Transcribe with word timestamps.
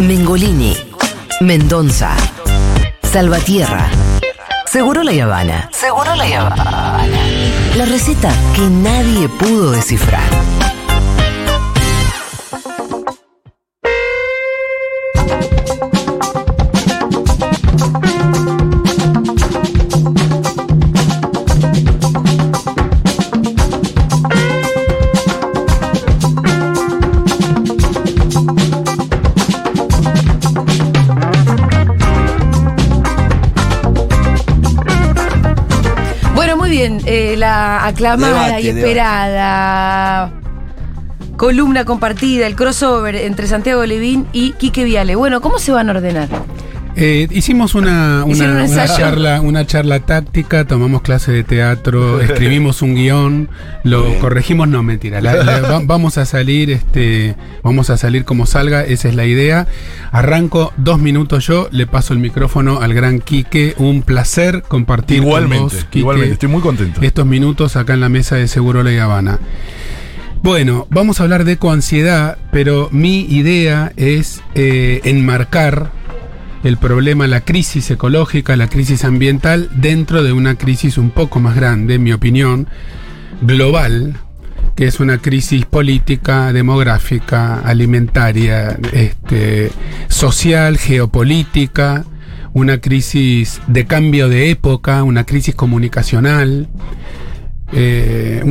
Mengolini, 0.00 0.76
Mendonza, 1.40 2.16
Salvatierra, 3.02 3.88
Seguro 4.66 5.04
la 5.04 5.12
Habana. 5.22 5.70
Seguro 5.72 6.14
la 6.16 6.24
Habana. 6.24 7.06
La 7.76 7.84
receta 7.84 8.32
que 8.54 8.62
nadie 8.62 9.28
pudo 9.28 9.70
descifrar. 9.70 10.53
Aclamada 37.94 38.44
Debate, 38.46 38.62
y 38.62 38.68
esperada 38.68 40.32
columna 41.36 41.84
compartida, 41.84 42.46
el 42.46 42.54
crossover 42.54 43.16
entre 43.16 43.46
Santiago 43.46 43.84
Levín 43.84 44.26
y 44.32 44.52
Quique 44.52 44.84
Viale. 44.84 45.16
Bueno, 45.16 45.40
¿cómo 45.40 45.58
se 45.58 45.72
van 45.72 45.88
a 45.88 45.92
ordenar? 45.92 46.28
Eh, 46.96 47.26
hicimos 47.32 47.74
una, 47.74 48.22
una, 48.24 48.86
charla, 48.86 49.40
una 49.40 49.66
charla 49.66 49.98
táctica, 50.00 50.64
tomamos 50.64 51.02
clase 51.02 51.32
de 51.32 51.42
teatro, 51.42 52.20
escribimos 52.22 52.82
un 52.82 52.94
guion, 52.94 53.48
lo 53.82 54.16
corregimos, 54.20 54.68
no 54.68 54.82
mentira, 54.84 55.20
la- 55.20 55.34
la- 55.42 55.60
va- 55.60 55.80
vamos 55.84 56.18
a 56.18 56.24
salir, 56.24 56.70
este, 56.70 57.34
vamos 57.64 57.90
a 57.90 57.96
salir 57.96 58.24
como 58.24 58.46
salga, 58.46 58.84
esa 58.84 59.08
es 59.08 59.16
la 59.16 59.26
idea. 59.26 59.66
Arranco 60.12 60.72
dos 60.76 61.00
minutos 61.00 61.44
yo, 61.48 61.68
le 61.72 61.88
paso 61.88 62.12
el 62.12 62.20
micrófono 62.20 62.80
al 62.80 62.94
gran 62.94 63.18
Quique, 63.18 63.74
un 63.78 64.02
placer 64.02 64.62
compartir 64.62 65.18
con 65.18 65.26
Igualmente, 65.26 65.62
vos, 65.64 65.74
Quique, 65.86 65.98
igualmente, 65.98 66.34
estoy 66.34 66.48
muy 66.48 66.60
contento. 66.62 67.00
estos 67.02 67.26
minutos 67.26 67.74
acá 67.74 67.94
en 67.94 68.00
la 68.02 68.08
mesa 68.08 68.36
de 68.36 68.46
Seguro 68.46 68.84
La 68.84 69.02
Habana. 69.02 69.40
Bueno, 70.44 70.86
vamos 70.90 71.18
a 71.18 71.22
hablar 71.24 71.44
de 71.44 71.52
ecoansiedad, 71.52 72.36
pero 72.52 72.88
mi 72.92 73.22
idea 73.22 73.92
es 73.96 74.42
eh, 74.54 75.00
enmarcar 75.04 75.90
el 76.64 76.78
problema, 76.78 77.26
la 77.26 77.42
crisis 77.42 77.90
ecológica, 77.90 78.56
la 78.56 78.68
crisis 78.68 79.04
ambiental, 79.04 79.68
dentro 79.76 80.22
de 80.22 80.32
una 80.32 80.56
crisis 80.56 80.96
un 80.96 81.10
poco 81.10 81.38
más 81.38 81.54
grande, 81.54 81.94
en 81.94 82.02
mi 82.02 82.12
opinión, 82.12 82.66
global, 83.42 84.16
que 84.74 84.86
es 84.86 84.98
una 84.98 85.18
crisis 85.18 85.66
política, 85.66 86.52
demográfica, 86.52 87.60
alimentaria, 87.60 88.78
este, 88.92 89.70
social, 90.08 90.78
geopolítica, 90.78 92.06
una 92.54 92.78
crisis 92.78 93.60
de 93.66 93.84
cambio 93.84 94.28
de 94.30 94.50
época, 94.50 95.02
una 95.02 95.24
crisis 95.24 95.54
comunicacional, 95.54 96.68
eh, 97.72 98.42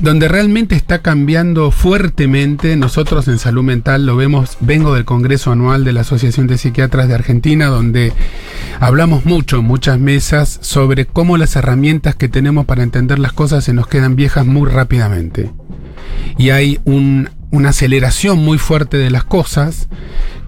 donde 0.00 0.28
realmente 0.28 0.74
está 0.74 1.00
cambiando 1.00 1.70
fuertemente. 1.70 2.76
Nosotros 2.76 3.28
en 3.28 3.38
salud 3.38 3.62
mental 3.62 4.06
lo 4.06 4.16
vemos, 4.16 4.56
vengo 4.60 4.94
del 4.94 5.04
Congreso 5.04 5.52
Anual 5.52 5.84
de 5.84 5.92
la 5.92 6.00
Asociación 6.00 6.46
de 6.46 6.58
Psiquiatras 6.58 7.08
de 7.08 7.14
Argentina, 7.14 7.66
donde 7.66 8.12
hablamos 8.80 9.24
mucho, 9.24 9.62
muchas 9.62 9.98
mesas, 9.98 10.58
sobre 10.62 11.04
cómo 11.06 11.36
las 11.36 11.56
herramientas 11.56 12.14
que 12.16 12.28
tenemos 12.28 12.64
para 12.66 12.82
entender 12.82 13.18
las 13.18 13.32
cosas 13.32 13.64
se 13.64 13.72
nos 13.72 13.86
quedan 13.86 14.16
viejas 14.16 14.46
muy 14.46 14.68
rápidamente. 14.70 15.50
Y 16.36 16.50
hay 16.50 16.78
un- 16.84 17.28
una 17.50 17.70
aceleración 17.70 18.38
muy 18.38 18.58
fuerte 18.58 18.98
de 18.98 19.10
las 19.10 19.24
cosas 19.24 19.88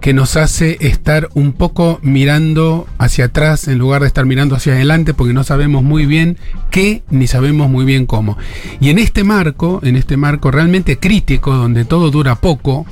que 0.01 0.15
nos 0.15 0.37
hace 0.37 0.79
estar 0.81 1.29
un 1.35 1.53
poco 1.53 1.99
mirando 2.03 2.87
hacia 2.99 3.27
atrás 3.27 3.69
en 3.69 3.79
lugar 3.79 4.01
de 4.01 4.09
estar 4.09 4.25
mirando 4.25 4.57
hacia 4.57 4.73
adelante 4.73 5.13
porque 5.13 5.35
no 5.35 5.45
sabemos 5.45 5.83
muy 5.83 6.07
bien 6.07 6.39
qué 6.71 7.03
ni 7.11 7.27
sabemos 7.27 7.69
muy 7.69 7.85
bien 7.85 8.07
cómo. 8.07 8.39
Y 8.81 8.91
en 8.91 8.99
este 8.99 9.25
marco, 9.25 9.81
en 9.83 9.97
este 9.97 10.17
marco 10.17 10.51
realmente 10.51 10.99
crítico 10.99 11.55
donde 11.55 11.85
todo 11.85 12.11
dura 12.11 12.37
poco 12.37 12.87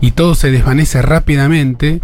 y 0.00 0.10
todo 0.10 0.34
se 0.34 0.50
desvanece 0.50 1.00
rápidamente, 1.00 2.00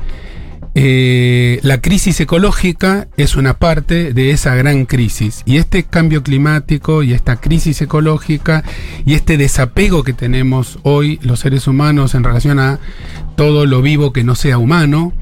eh, 0.80 1.58
la 1.64 1.80
crisis 1.80 2.20
ecológica 2.20 3.08
es 3.16 3.34
una 3.34 3.54
parte 3.54 4.12
de 4.12 4.30
esa 4.30 4.54
gran 4.54 4.86
crisis. 4.86 5.42
Y 5.44 5.56
este 5.56 5.82
cambio 5.82 6.22
climático 6.22 7.02
y 7.02 7.14
esta 7.14 7.34
crisis 7.40 7.82
ecológica 7.82 8.62
y 9.04 9.14
este 9.14 9.36
desapego 9.36 10.04
que 10.04 10.12
tenemos 10.12 10.78
hoy 10.84 11.18
los 11.20 11.40
seres 11.40 11.66
humanos 11.66 12.14
en 12.14 12.22
relación 12.22 12.60
a 12.60 12.78
todo 13.34 13.66
lo 13.66 13.82
vivo 13.82 14.12
que 14.12 14.22
no 14.22 14.36
sea 14.36 14.58
humano, 14.58 15.12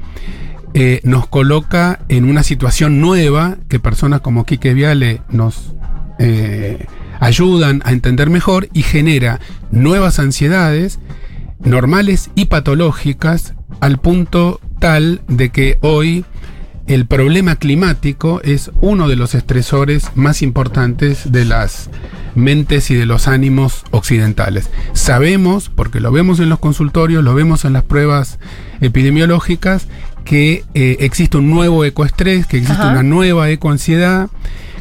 eh, 0.75 1.01
nos 1.03 1.25
coloca 1.25 2.01
en 2.07 2.25
una 2.25 2.43
situación 2.43 3.01
nueva 3.01 3.57
que 3.67 3.79
personas 3.79 4.21
como 4.21 4.45
Quique 4.45 4.75
Viale 4.75 5.21
nos 5.29 5.73
eh, 6.19 6.85
ayudan 7.19 7.81
a 7.83 7.93
entender 7.93 8.29
mejor 8.29 8.69
y 8.73 8.83
genera 8.83 9.39
nuevas 9.71 10.19
ansiedades 10.19 10.99
normales 11.61 12.29
y 12.35 12.45
patológicas 12.45 13.55
al 13.79 13.97
punto 13.97 14.61
tal 14.79 15.21
de 15.27 15.49
que 15.49 15.77
hoy 15.81 16.25
el 16.87 17.05
problema 17.05 17.57
climático 17.57 18.41
es 18.43 18.71
uno 18.79 19.09
de 19.09 19.17
los 19.17 19.35
estresores 19.35 20.11
más 20.15 20.41
importantes 20.41 21.31
de 21.31 21.43
las 21.43 21.89
mentes 22.33 22.89
y 22.91 22.95
de 22.95 23.05
los 23.05 23.27
ánimos 23.27 23.83
occidentales. 23.91 24.69
Sabemos, 24.93 25.69
porque 25.69 25.99
lo 25.99 26.11
vemos 26.11 26.39
en 26.39 26.49
los 26.49 26.59
consultorios, 26.59 27.23
lo 27.23 27.33
vemos 27.33 27.65
en 27.65 27.73
las 27.73 27.83
pruebas 27.83 28.39
epidemiológicas, 28.79 29.87
que 30.23 30.63
eh, 30.73 30.97
existe 30.99 31.37
un 31.37 31.49
nuevo 31.49 31.83
ecoestrés, 31.83 32.47
que 32.47 32.57
existe 32.57 32.81
Ajá. 32.81 32.91
una 32.91 33.03
nueva 33.03 33.49
ecoansiedad, 33.49 34.29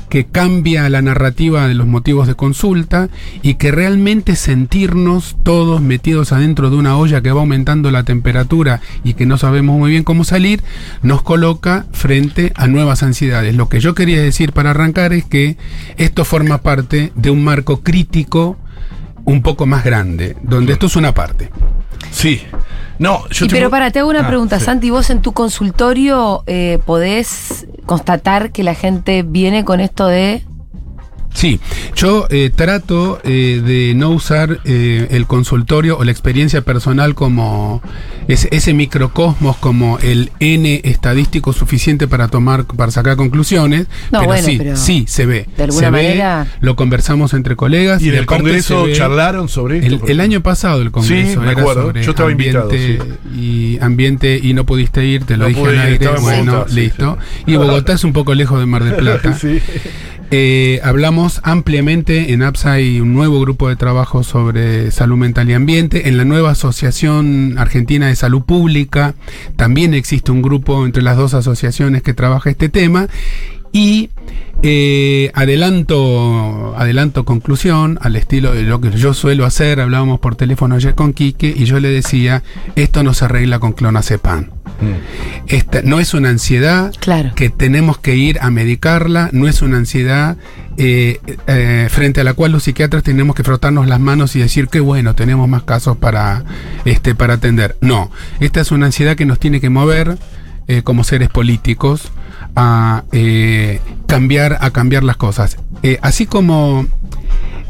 que 0.08 0.26
cambia 0.26 0.88
la 0.88 1.02
narrativa 1.02 1.66
de 1.68 1.74
los 1.74 1.86
motivos 1.86 2.26
de 2.26 2.34
consulta 2.34 3.08
y 3.42 3.54
que 3.54 3.70
realmente 3.70 4.36
sentirnos 4.36 5.36
todos 5.42 5.80
metidos 5.80 6.32
adentro 6.32 6.70
de 6.70 6.76
una 6.76 6.96
olla 6.96 7.20
que 7.20 7.32
va 7.32 7.40
aumentando 7.40 7.90
la 7.90 8.04
temperatura 8.04 8.80
y 9.04 9.14
que 9.14 9.26
no 9.26 9.38
sabemos 9.38 9.78
muy 9.78 9.90
bien 9.90 10.04
cómo 10.04 10.24
salir, 10.24 10.62
nos 11.02 11.22
coloca 11.22 11.86
frente 11.92 12.52
a 12.54 12.66
nuevas 12.66 13.02
ansiedades. 13.02 13.54
Lo 13.54 13.68
que 13.68 13.80
yo 13.80 13.94
quería 13.94 14.22
decir 14.22 14.52
para 14.52 14.70
arrancar 14.70 15.12
es 15.12 15.24
que 15.24 15.56
esto 15.96 16.24
forma 16.24 16.58
parte 16.58 17.12
de 17.14 17.30
un 17.30 17.44
marco 17.44 17.82
crítico 17.82 18.56
un 19.24 19.42
poco 19.42 19.66
más 19.66 19.84
grande, 19.84 20.36
donde 20.42 20.72
esto 20.72 20.86
es 20.86 20.96
una 20.96 21.12
parte. 21.12 21.50
Sí. 22.10 22.42
No, 22.98 23.28
yo 23.28 23.44
Y 23.44 23.48
pero 23.50 23.68
para, 23.70 23.90
te 23.90 23.98
hago 23.98 24.08
una 24.08 24.24
Ah, 24.24 24.28
pregunta, 24.28 24.58
sí. 24.58 24.64
Santi. 24.64 24.90
¿Vos 24.90 25.10
en 25.10 25.20
tu 25.20 25.32
consultorio 25.32 26.42
eh, 26.46 26.78
podés 26.86 27.66
constatar 27.84 28.52
que 28.52 28.62
la 28.62 28.74
gente 28.74 29.22
viene 29.22 29.64
con 29.64 29.80
esto 29.80 30.06
de 30.06 30.42
Sí, 31.36 31.60
yo 31.94 32.26
eh, 32.30 32.50
trato 32.54 33.20
eh, 33.22 33.60
de 33.62 33.92
no 33.94 34.08
usar 34.08 34.60
eh, 34.64 35.06
el 35.10 35.26
consultorio 35.26 35.98
o 35.98 36.04
la 36.04 36.10
experiencia 36.10 36.62
personal 36.62 37.14
como 37.14 37.82
ese, 38.26 38.48
ese 38.52 38.72
microcosmos, 38.72 39.58
como 39.58 39.98
el 39.98 40.32
N 40.40 40.80
estadístico 40.84 41.52
suficiente 41.52 42.08
para 42.08 42.28
tomar, 42.28 42.64
para 42.64 42.90
sacar 42.90 43.16
conclusiones. 43.16 43.86
No, 44.10 44.20
pero 44.20 44.26
bueno, 44.26 44.48
sí, 44.48 44.54
pero 44.56 44.76
sí, 44.76 45.04
se 45.06 45.26
ve. 45.26 45.46
de 45.58 45.64
alguna 45.64 45.86
se 45.86 45.90
ve, 45.90 46.44
lo 46.60 46.74
conversamos 46.74 47.34
entre 47.34 47.54
colegas. 47.54 48.00
¿Y 48.00 48.08
en 48.08 48.14
el 48.14 48.24
Congreso 48.24 48.86
charlaron 48.94 49.50
sobre 49.50 49.86
esto? 49.86 50.06
el, 50.06 50.20
año 50.20 50.40
pasado 50.42 50.80
el 50.80 50.90
congreso 50.90 51.32
Sí, 51.32 51.36
me 51.38 51.52
era 51.52 51.60
acuerdo. 51.60 51.82
sobre 51.88 52.02
Yo 52.02 52.10
estaba 52.12 52.32
invitado, 52.32 52.70
ambiente 52.70 53.18
y 53.38 53.78
ambiente 53.82 54.40
y 54.42 54.54
no 54.54 54.64
pudiste 54.64 55.04
ir, 55.04 55.24
te 55.24 55.36
lo 55.36 55.42
No 55.44 55.48
dije 55.48 55.60
pude 55.60 55.78
al 55.78 55.92
ir, 55.92 56.08
aire, 56.08 56.20
bueno, 56.20 56.52
Bogotá, 56.52 56.70
sí, 56.72 56.80
listo. 56.80 57.18
sí. 57.36 57.42
Y 57.52 57.56
Bogotá 57.56 57.92
es 57.92 58.04
un 58.04 58.14
poco 58.14 58.34
lejos 58.34 58.58
de 58.58 58.64
Mar 58.64 58.84
del 58.84 58.94
Plata. 58.96 59.38
Sí. 59.38 59.60
Eh, 60.30 60.80
hablamos 60.82 61.40
ampliamente 61.44 62.32
en 62.32 62.42
APSA 62.42 62.72
hay 62.72 63.00
un 63.00 63.14
nuevo 63.14 63.40
grupo 63.40 63.68
de 63.68 63.76
trabajo 63.76 64.24
sobre 64.24 64.90
salud 64.90 65.16
mental 65.16 65.48
y 65.50 65.52
ambiente. 65.52 66.08
En 66.08 66.16
la 66.16 66.24
nueva 66.24 66.50
Asociación 66.50 67.56
Argentina 67.58 68.08
de 68.08 68.16
Salud 68.16 68.42
Pública 68.42 69.14
también 69.56 69.94
existe 69.94 70.32
un 70.32 70.42
grupo 70.42 70.84
entre 70.84 71.02
las 71.02 71.16
dos 71.16 71.34
asociaciones 71.34 72.02
que 72.02 72.14
trabaja 72.14 72.50
este 72.50 72.68
tema. 72.68 73.08
Y 73.72 74.10
eh, 74.62 75.30
adelanto, 75.34 76.74
adelanto 76.76 77.24
conclusión 77.24 77.98
al 78.00 78.16
estilo 78.16 78.52
de 78.54 78.62
lo 78.62 78.80
que 78.80 78.90
yo 78.90 79.14
suelo 79.14 79.44
hacer. 79.44 79.80
Hablábamos 79.80 80.18
por 80.18 80.34
teléfono 80.34 80.74
ayer 80.74 80.94
con 80.94 81.12
Quique 81.12 81.54
y 81.56 81.66
yo 81.66 81.78
le 81.78 81.90
decía, 81.90 82.42
esto 82.74 83.02
no 83.02 83.14
se 83.14 83.26
arregla 83.26 83.58
con 83.60 83.74
clonazepam. 83.74 84.55
Esta 85.46 85.82
no 85.82 86.00
es 86.00 86.14
una 86.14 86.28
ansiedad 86.30 86.92
Claro. 87.00 87.32
que 87.34 87.50
tenemos 87.50 87.98
que 87.98 88.16
ir 88.16 88.38
a 88.40 88.50
medicarla, 88.50 89.30
no 89.32 89.48
es 89.48 89.62
una 89.62 89.76
ansiedad 89.78 90.36
eh, 90.76 91.20
eh, 91.46 91.88
frente 91.90 92.20
a 92.20 92.24
la 92.24 92.34
cual 92.34 92.52
los 92.52 92.64
psiquiatras 92.64 93.02
tenemos 93.02 93.34
que 93.34 93.44
frotarnos 93.44 93.86
las 93.86 94.00
manos 94.00 94.36
y 94.36 94.40
decir 94.40 94.68
que 94.68 94.80
bueno, 94.80 95.14
tenemos 95.14 95.48
más 95.48 95.62
casos 95.62 95.96
para, 95.96 96.44
este, 96.84 97.14
para 97.14 97.34
atender. 97.34 97.76
No, 97.80 98.10
esta 98.40 98.60
es 98.60 98.70
una 98.72 98.86
ansiedad 98.86 99.16
que 99.16 99.24
nos 99.24 99.38
tiene 99.38 99.60
que 99.60 99.70
mover 99.70 100.18
eh, 100.68 100.82
como 100.82 101.04
seres 101.04 101.28
políticos 101.30 102.10
a 102.56 103.04
cambiar, 104.06 104.58
a 104.60 104.70
cambiar 104.70 105.04
las 105.04 105.16
cosas. 105.16 105.58
Así 106.02 106.26
como 106.26 106.86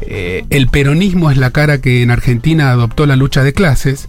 el 0.01 0.67
peronismo 0.69 1.29
es 1.29 1.37
la 1.37 1.51
cara 1.51 1.79
que 1.81 2.01
en 2.01 2.09
Argentina 2.11 2.71
adoptó 2.71 3.05
la 3.05 3.15
lucha 3.17 3.43
de 3.43 3.51
clases, 3.53 4.07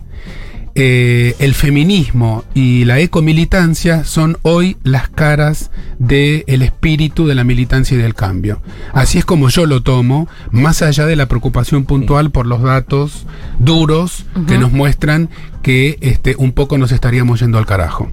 eh, 0.75 1.35
el 1.39 1.55
feminismo 1.55 2.45
y 2.55 2.85
la 2.85 2.99
ecomilitancia 2.99 4.05
son 4.05 4.39
hoy 4.43 4.77
las 4.83 5.09
caras 5.09 5.71
del 5.99 6.63
espíritu 6.63 7.27
de 7.27 7.35
la 7.35 7.45
militancia 7.45 7.97
y 7.97 8.01
del 8.01 8.15
cambio. 8.15 8.61
Así 8.93 9.19
es 9.19 9.25
como 9.25 9.49
yo 9.49 9.67
lo 9.67 9.83
tomo, 9.83 10.29
más 10.51 10.83
allá 10.83 11.07
de 11.07 11.17
la 11.17 11.27
preocupación 11.27 11.85
puntual 11.85 12.31
por 12.31 12.47
los 12.47 12.63
datos 12.63 13.27
duros 13.59 14.27
que 14.47 14.59
nos 14.59 14.73
muestran 14.73 15.29
que 15.63 15.99
este, 16.01 16.37
un 16.39 16.53
poco 16.53 16.79
nos 16.79 16.93
estaríamos 16.93 17.41
yendo 17.41 17.59
al 17.59 17.67
carajo. 17.67 18.11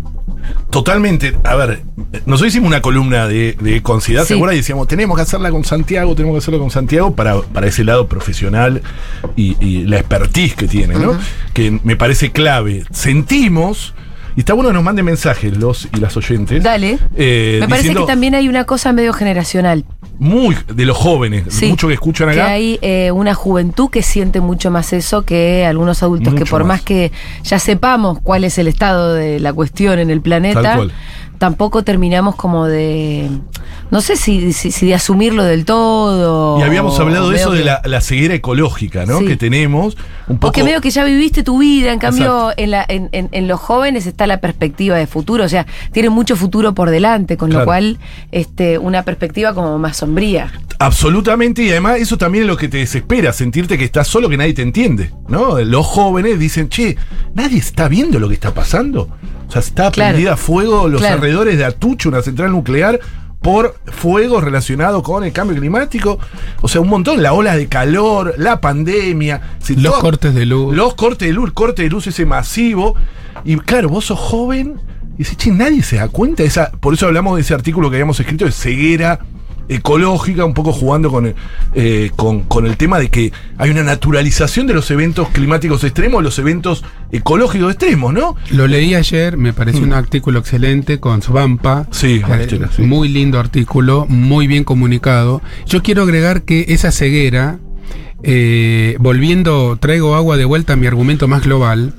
Totalmente. 0.70 1.38
A 1.44 1.56
ver, 1.56 1.84
nosotros 2.26 2.50
hicimos 2.54 2.68
una 2.68 2.82
columna 2.82 3.28
de, 3.28 3.56
de 3.62 3.82
Concidad, 3.82 4.24
Sí. 4.24 4.30
¿se 4.30 4.34
acuerdan? 4.36 4.56
Y 4.56 4.60
decíamos, 4.60 4.88
tenemos 4.88 5.16
que 5.16 5.22
hacerla 5.22 5.52
con 5.52 5.64
Santiago, 5.64 6.16
tenemos 6.16 6.36
que 6.36 6.40
hacerla 6.40 6.60
con 6.60 6.70
Santiago 6.72 7.16
para, 7.16 7.42
para 7.42 7.68
ese 7.68 7.84
lado 7.84 8.08
profesional 8.08 8.82
y, 9.36 9.56
y 9.66 9.86
la 9.86 9.98
expertise 10.00 10.56
que 10.56 10.68
tiene, 10.68 10.96
¿no? 10.96 11.18
Que 11.54 11.80
me 11.84 11.96
parece 11.96 12.32
clave. 12.32 12.84
Sentimos, 12.92 13.94
y 14.36 14.40
está 14.42 14.54
bueno 14.54 14.70
que 14.70 14.74
nos 14.74 14.84
manden 14.84 15.06
mensajes 15.06 15.58
los 15.58 15.88
y 15.96 16.00
las 16.00 16.16
oyentes. 16.18 16.62
Dale. 16.64 16.98
eh, 17.16 17.58
Me 17.62 17.68
parece 17.68 17.90
diciendo 17.90 18.02
que 18.06 18.12
también 18.12 18.36
hay 18.36 18.48
una 18.50 18.66
cosa 18.66 18.92
medio 18.94 19.14
generacional. 19.14 19.86
Muy 20.18 20.56
de 20.74 20.86
los 20.86 20.96
jóvenes, 20.98 21.44
Sí. 21.50 21.68
mucho 21.68 21.88
que 21.90 21.94
escuchan 21.96 22.30
Que 22.32 22.42
acá. 22.42 22.52
hay 22.52 22.80
eh, 22.82 23.12
una 23.12 23.34
juventud 23.34 23.90
que 23.90 24.02
siente 24.02 24.40
mucho 24.42 24.72
más 24.72 24.94
eso 24.94 25.24
que 25.24 25.66
algunos 25.66 26.04
adultos, 26.04 26.34
que 26.34 26.40
Mucho 26.42 26.52
por 26.52 26.62
más. 26.64 26.78
más. 26.78 26.82
que 26.84 27.12
ya 27.44 27.60
sepamos 27.60 28.20
cuál 28.22 28.44
es 28.46 28.58
el 28.58 28.68
estado 28.68 29.14
de 29.14 29.40
la 29.42 29.52
cuestión 29.54 30.00
en 30.00 30.10
el 30.10 30.22
planeta. 30.22 30.80
Tampoco 31.38 31.84
terminamos 31.84 32.36
como 32.36 32.66
de. 32.66 33.30
No 33.92 34.02
sé 34.02 34.16
si, 34.16 34.52
si, 34.54 34.72
si 34.72 34.88
de 34.88 34.96
asumirlo 34.96 35.44
del 35.44 35.64
todo. 35.66 36.60
Y 36.60 36.64
habíamos 36.64 36.98
o 37.00 37.02
hablado 37.04 37.30
de 37.30 37.38
eso 37.38 37.52
de 37.52 37.64
la, 37.64 37.82
la 37.86 38.02
ceguera 38.02 38.34
ecológica, 38.34 39.06
¿no? 39.06 39.20
Sí. 39.20 39.26
Que 39.28 39.36
tenemos 39.38 39.96
un 40.28 40.38
poco. 40.38 40.48
Porque 40.48 40.64
medio 40.64 40.82
que 40.82 40.90
ya 40.90 41.04
viviste 41.04 41.44
tu 41.44 41.60
vida, 41.60 41.92
en 41.94 42.00
cambio 42.00 42.52
en, 42.58 42.72
la, 42.72 42.84
en, 42.88 43.10
en- 43.12 43.30
en 43.32 43.48
los 43.48 43.60
jóvenes 43.60 44.06
está 44.08 44.26
la 44.28 44.40
perspectiva 44.42 44.96
de 44.98 45.06
futuro, 45.08 45.44
o 45.44 45.50
sea, 45.50 45.66
tienen 45.92 46.12
mucho 46.12 46.36
futuro 46.36 46.74
por 46.74 46.90
delante, 46.90 47.38
con 47.38 47.50
Claro. 47.50 47.62
lo 47.62 47.66
cual 47.66 48.00
este, 48.32 48.78
una 48.80 49.04
perspectiva 49.04 49.54
como 49.54 49.78
más 49.78 49.98
sombría. 49.98 50.52
Absolutamente, 50.80 51.64
y 51.64 51.70
además 51.70 52.00
eso 52.00 52.18
también 52.18 52.44
es 52.46 52.48
lo 52.50 52.58
que 52.58 52.68
te 52.68 52.78
desespera, 52.78 53.32
sentirte 53.34 53.78
que 53.78 53.86
estás 53.86 54.08
solo, 54.08 54.30
que 54.30 54.38
nadie 54.38 54.54
te 54.54 54.62
entiende, 54.62 55.12
¿no? 55.28 55.60
Los 55.60 55.86
jóvenes 55.86 56.38
dicen, 56.40 56.70
che, 56.70 56.98
nadie 57.34 57.60
está 57.60 57.88
viendo 57.88 58.20
lo 58.20 58.28
que 58.28 58.34
está 58.34 58.54
pasando. 58.54 59.10
O 59.48 59.52
sea, 59.52 59.60
está 59.62 59.92
Claro. 59.92 60.12
prendida 60.14 60.34
a 60.34 60.38
fuego 60.38 60.88
los 60.88 61.02
Claro. 61.02 61.16
alrededores 61.16 61.58
de 61.58 61.66
Atucho, 61.66 62.10
una 62.10 62.22
central 62.22 62.52
nuclear, 62.52 63.00
por 63.42 63.76
fuego 63.86 64.42
relacionado 64.42 65.04
con 65.04 65.24
el 65.24 65.32
cambio 65.32 65.56
climático. 65.60 66.18
O 66.62 66.68
sea, 66.68 66.82
un 66.82 66.88
montón, 66.90 67.22
la 67.22 67.34
ola 67.34 67.56
de 67.56 67.68
calor, 67.68 68.34
la 68.38 68.60
pandemia. 68.60 69.42
si 69.60 69.76
Los 69.76 69.94
todo- 69.94 70.02
cortes 70.02 70.34
de 70.34 70.46
luz. 70.48 70.76
Los 70.76 70.96
cortes 70.96 71.28
de 71.28 71.34
luz, 71.34 71.46
el 71.50 71.54
corte 71.54 71.84
de 71.84 71.90
luz 71.90 72.08
ese 72.08 72.26
masivo. 72.26 72.96
Y 73.44 73.56
claro, 73.58 73.90
vos 73.90 74.06
sos 74.06 74.18
joven 74.20 74.80
y 75.14 75.20
dices, 75.20 75.38
che, 75.38 75.52
nadie 75.52 75.84
se 75.84 75.98
da 75.98 76.08
cuenta. 76.08 76.42
de 76.42 76.48
Esa, 76.50 76.72
por 76.72 76.96
eso 76.96 77.06
hablamos 77.06 77.36
de 77.36 77.42
ese 77.42 77.54
artículo 77.54 77.90
que 77.92 77.98
habíamos 77.98 78.20
escrito 78.20 78.46
de 78.46 78.52
ceguera 78.52 79.20
ecológica, 79.70 80.46
un 80.46 80.54
poco 80.54 80.72
jugando 80.72 81.10
con 81.12 81.26
el, 81.28 81.36
eh, 81.74 82.12
con, 82.16 82.42
con 82.42 82.66
el 82.66 82.78
tema 82.78 83.00
de 83.00 83.10
que 83.10 83.32
hay 83.58 83.70
una 83.70 83.84
naturalización 83.84 84.68
de 84.68 84.74
los 84.74 84.90
eventos 84.92 85.30
climáticos 85.30 85.84
extremos, 85.84 86.24
los 86.24 86.38
eventos 86.40 86.84
ecológicos 87.12 87.72
extremos, 87.74 88.14
¿no? 88.14 88.36
Lo 88.52 88.68
leí 88.68 88.96
ayer, 88.96 89.38
me 89.38 89.54
pareció 89.54 89.84
un 89.84 89.94
artículo 89.94 90.40
excelente 90.40 91.00
con 91.00 91.22
Svampa. 91.22 91.82
Mm. 91.90 91.94
Sí, 91.94 92.22
Eh, 92.28 92.68
sí. 92.76 92.82
Muy 92.84 93.10
lindo 93.10 93.40
artículo, 93.40 94.06
muy 94.08 94.48
bien 94.48 94.64
comunicado. 94.64 95.42
Yo 95.66 95.82
quiero 95.82 96.04
agregar 96.04 96.44
que 96.44 96.66
esa 96.70 96.92
ceguera, 96.92 97.60
eh, 98.24 98.98
volviendo, 99.00 99.78
traigo 99.80 100.16
agua 100.16 100.38
de 100.38 100.46
vuelta 100.46 100.74
a 100.74 100.76
mi 100.76 100.88
argumento 100.88 101.28
más 101.28 101.44
global. 101.44 101.94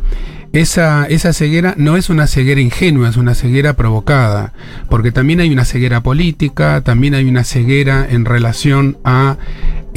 Esa, 0.53 1.07
esa 1.07 1.33
ceguera 1.33 1.75
no 1.77 1.97
es 1.97 2.09
una 2.09 2.27
ceguera 2.27 2.61
ingenua, 2.61 3.09
es 3.09 3.17
una 3.17 3.35
ceguera 3.35 3.75
provocada, 3.75 4.53
porque 4.89 5.13
también 5.13 5.41
hay 5.41 5.51
una 5.51 5.65
ceguera 5.65 6.03
política, 6.03 6.81
también 6.83 7.15
hay 7.15 7.25
una 7.27 7.45
ceguera 7.45 8.07
en 8.09 8.25
relación 8.25 8.97
a 9.05 9.37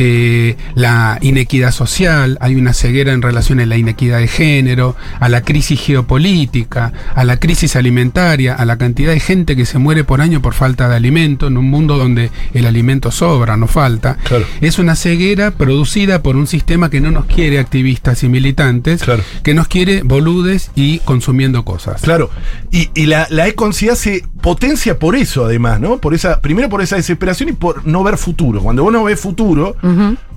eh, 0.02 0.56
la 0.76 1.18
inequidad 1.22 1.72
social, 1.74 2.38
hay 2.40 2.56
una 2.56 2.74
ceguera 2.74 3.12
en 3.12 3.22
relación 3.22 3.60
a 3.60 3.66
la 3.66 3.76
inequidad 3.76 4.20
de 4.20 4.30
género, 4.30 4.96
a 5.20 5.28
la 5.28 5.42
crisis 5.42 5.78
geopolítica, 5.82 6.94
a 7.16 7.24
la 7.26 7.38
crisis 7.38 7.76
alimentaria, 7.76 8.56
a 8.56 8.64
la 8.66 8.78
cantidad 8.78 9.12
de 9.12 9.20
gente 9.20 9.58
que 9.58 9.66
se 9.66 9.78
muere 9.78 10.06
por 10.06 10.22
año 10.22 10.42
por 10.42 10.54
falta 10.54 10.88
de 10.88 10.96
alimento, 10.96 11.48
en 11.48 11.58
un 11.58 11.70
mundo 11.70 11.98
donde 11.98 12.32
el 12.54 12.66
alimento 12.66 13.12
sobra, 13.12 13.58
no 13.58 13.68
falta. 13.68 14.16
Claro. 14.24 14.46
Es 14.62 14.80
una 14.80 14.96
ceguera 14.96 15.52
producida 15.52 16.24
por 16.24 16.38
un 16.38 16.48
sistema 16.48 16.90
que 16.90 17.02
no 17.02 17.12
nos 17.12 17.26
quiere 17.26 17.60
activistas 17.60 18.24
y 18.24 18.30
militantes, 18.30 19.04
Claro. 19.04 19.22
que 19.44 19.54
nos 19.54 19.68
quiere 19.68 20.02
boludes 20.04 20.72
y 20.76 21.00
consumiendo 21.00 21.66
cosas. 21.66 22.02
Claro. 22.02 22.30
Y, 22.72 22.90
y 22.96 23.06
la, 23.08 23.28
la 23.30 23.48
ecoansiedad 23.50 23.96
se 23.96 24.24
potencia 24.42 24.98
por 24.98 25.16
eso, 25.16 25.46
además, 25.46 25.80
¿no? 25.80 25.98
Por 25.98 26.14
esa, 26.14 26.42
primero 26.42 26.70
por 26.70 26.82
esa 26.82 26.96
desesperación 26.96 27.50
y 27.50 27.52
por 27.54 27.86
no 27.86 28.04
ver 28.04 28.18
futuro. 28.18 28.62
Cuando 28.62 28.84
vos 28.84 28.94
no 28.94 29.04
ves 29.04 29.20
futuro, 29.20 29.76